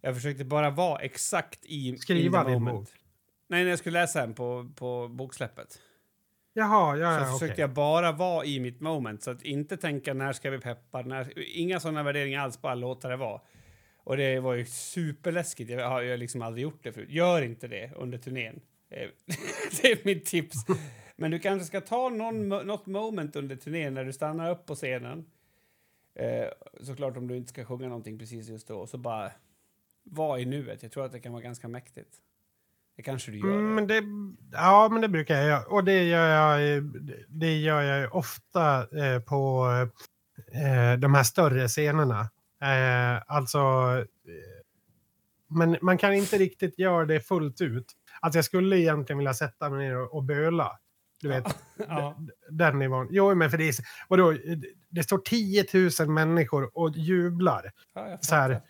[0.00, 1.96] Jag försökte bara vara exakt i...
[1.96, 2.78] Skriva in din moment.
[2.78, 2.88] bok?
[3.48, 5.80] Nej, när jag skulle läsa den på, på boksläppet.
[6.58, 7.60] Jaha, ja, Så ja, försökte okej.
[7.62, 9.22] jag bara vara i mitt moment.
[9.22, 13.08] Så att inte tänka när ska vi peppa, när, inga sådana värderingar alls, bara låta
[13.08, 13.40] det vara.
[13.98, 15.70] Och det var ju superläskigt.
[15.70, 17.10] Jag har ju liksom aldrig gjort det förut.
[17.10, 18.60] Gör inte det under turnén.
[18.90, 19.08] Eh,
[19.82, 20.56] det är mitt tips.
[21.16, 24.74] Men du kanske ska ta någon, något moment under turnén när du stannar upp på
[24.74, 25.26] scenen.
[26.14, 26.48] Eh,
[26.80, 28.86] såklart om du inte ska sjunga någonting precis just då.
[28.86, 29.32] Så bara
[30.02, 30.82] var i nuet.
[30.82, 32.20] Jag tror att det kan vara ganska mäktigt.
[32.96, 33.46] Det kanske du gör.
[33.46, 34.02] Mm, men det,
[34.52, 35.62] ja, men det brukar jag göra.
[35.62, 36.82] Och det gör jag,
[37.28, 39.66] det gör jag ofta eh, på
[40.52, 42.20] eh, de här större scenerna.
[42.62, 44.64] Eh, alltså, eh,
[45.48, 47.92] men man kan inte riktigt göra det fullt ut.
[48.20, 50.78] Alltså jag skulle egentligen vilja sätta mig ner och, och böla.
[51.20, 51.56] Du vet,
[51.88, 52.16] ja.
[52.50, 53.08] den nivån.
[53.10, 53.74] Jo, men för det är,
[54.08, 54.34] vadå,
[54.88, 55.64] det står 10
[56.00, 57.72] 000 människor och jublar.
[57.94, 58.60] ja, Så här.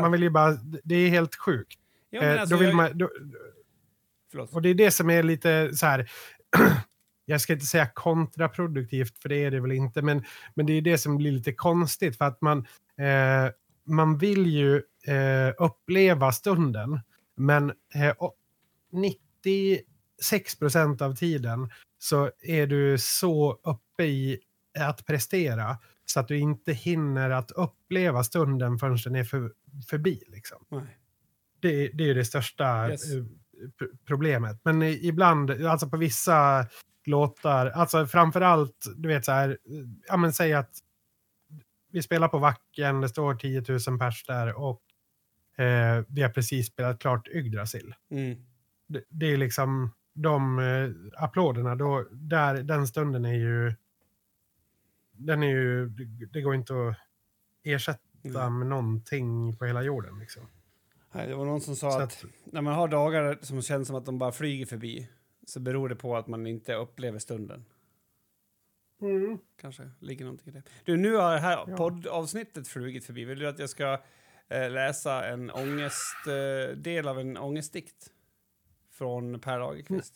[0.00, 0.52] Man vill ju bara,
[0.84, 1.78] det är helt sjukt.
[2.10, 3.10] ja, men Eh, alltså, då vill jag, man, då,
[4.34, 4.52] Förlåt.
[4.52, 6.10] och det är det som är lite så här,
[7.24, 10.24] jag ska inte säga kontraproduktivt, för det är det väl inte, men,
[10.54, 12.58] men det är det som blir lite konstigt för att man,
[12.98, 13.52] eh,
[13.86, 14.76] man vill ju
[15.06, 17.00] eh, uppleva stunden,
[17.36, 18.34] men eh, och
[18.92, 24.38] 96 procent av tiden så är du så uppe i
[24.78, 29.52] att prestera så att du inte hinner att uppleva stunden förrän den är för,
[29.88, 30.22] förbi.
[30.28, 30.64] Liksom.
[30.68, 30.98] Nej.
[31.60, 33.12] Det, det är det största Yes.
[34.06, 34.60] Problemet.
[34.64, 36.66] Men ibland, alltså på vissa
[37.04, 39.58] låtar, alltså framförallt, du vet så här,
[40.08, 40.70] ja men säg att
[41.90, 44.82] vi spelar på Vacken, det står 10 000 pers där och
[45.64, 47.94] eh, vi har precis spelat klart Yggdrasil.
[48.10, 48.36] Mm.
[48.86, 53.74] Det, det är liksom de eh, applåderna, då, där, den stunden är ju,
[55.12, 56.96] den är ju, det, det går inte att
[57.64, 58.58] ersätta Mm.
[58.58, 60.18] med någonting på hela jorden.
[60.18, 60.42] Liksom.
[61.14, 63.96] Nej, det var någon som sa att, att- när man har dagar som känns som
[63.96, 65.08] att de bara flyger förbi
[65.46, 67.64] så beror det på att man inte upplever stunden.
[69.60, 70.62] Kanske ligger någonting i det.
[70.84, 71.76] Du, nu har det här Ja.
[71.76, 73.24] poddavsnittet flugit förbi.
[73.24, 74.00] Vill du att jag ska
[74.48, 78.10] eh, läsa en ångest, eh, del av en ångestdikt?
[78.90, 80.14] Från Per Lagerkvist.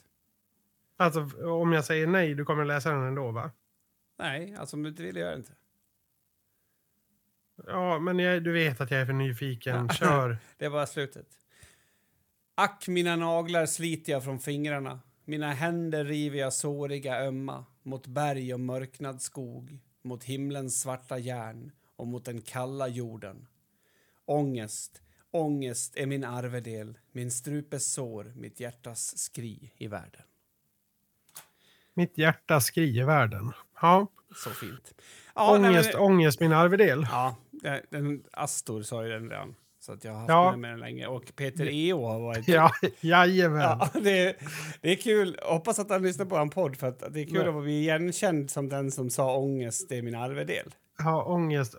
[0.97, 3.51] Alltså om jag säger nej, du kommer läsa den ändå va?
[4.19, 5.53] Nej, alltså om du inte vill gör jag inte.
[7.67, 9.89] Ja, men jag, du vet att jag är för nyfiken.
[9.89, 10.39] Kör.
[10.59, 11.27] Det bara slutet.
[12.55, 15.01] Ack, mina naglar sliter jag från fingrarna.
[15.25, 21.73] Mina händer river jag såriga ömma mot berg och mörknad skog, mot himlens svarta järn
[21.97, 23.47] och mot den kalla jorden.
[24.25, 30.23] Ångest, ångest är min arvedel, min strupes sår, mitt hjärtas skri i världen.
[31.95, 33.53] Mitt hjärta skriver världen.
[33.81, 34.95] Ja, Så fint.
[35.35, 37.07] Ja, nej, ångest, men- ångest, min arvedel.
[37.11, 37.37] Ja,
[37.91, 39.55] den, Astor sa ju den redan.
[39.81, 40.51] Så att jag har haft Ja.
[40.51, 41.07] med mig den länge.
[41.07, 42.07] Och Peter E.O.
[42.07, 43.61] har varit Ja, jajamän.
[43.61, 44.37] Ja, det, är,
[44.81, 45.39] det är kul.
[45.43, 47.59] Hoppas att han lyssnar på en podd för att det är kul Ja.
[47.59, 50.75] att bli igenkänd som den som sa ångest är min arvedel.
[50.99, 51.75] Ja, ångest.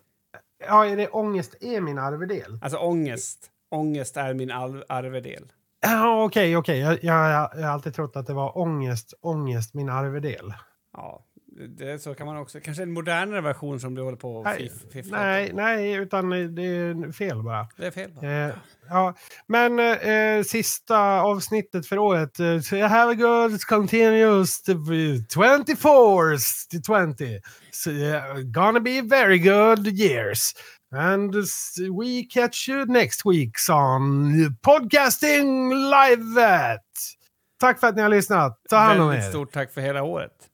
[0.67, 2.59] Ja, är det ångest är min arvedel?
[2.61, 3.51] Alltså ångest.
[3.71, 5.51] Ångest är min arvedel.
[5.81, 6.79] Ja, okej, okej.
[6.79, 10.53] Jag, jag, jag har alltid trott att det var ångest, ångest, min arvedel.
[10.93, 11.25] Ja,
[11.67, 12.59] det, så kan man också.
[12.59, 16.29] Kanske en modernare version som du håller på och Nej, fiff, fifflar nej, nej, utan
[16.29, 17.67] det är fel bara.
[17.77, 18.11] Det är fel.
[18.13, 18.47] bara.
[18.47, 18.53] Eh,
[18.89, 19.13] ja,
[19.47, 22.39] men eh, sista avsnittet för året.
[22.39, 23.59] Eh, have a good
[24.65, 25.63] to be 24
[26.71, 26.79] to
[27.15, 27.39] 20.
[27.71, 30.53] So, uh, gonna be very good years.
[30.91, 31.35] And
[31.99, 36.81] we catch you next week on podcasting live at.
[37.59, 38.61] Tack för att ni har lyssnat.
[38.69, 39.29] Ta hand om Väldigt er.
[39.29, 40.48] stort tack för hela året.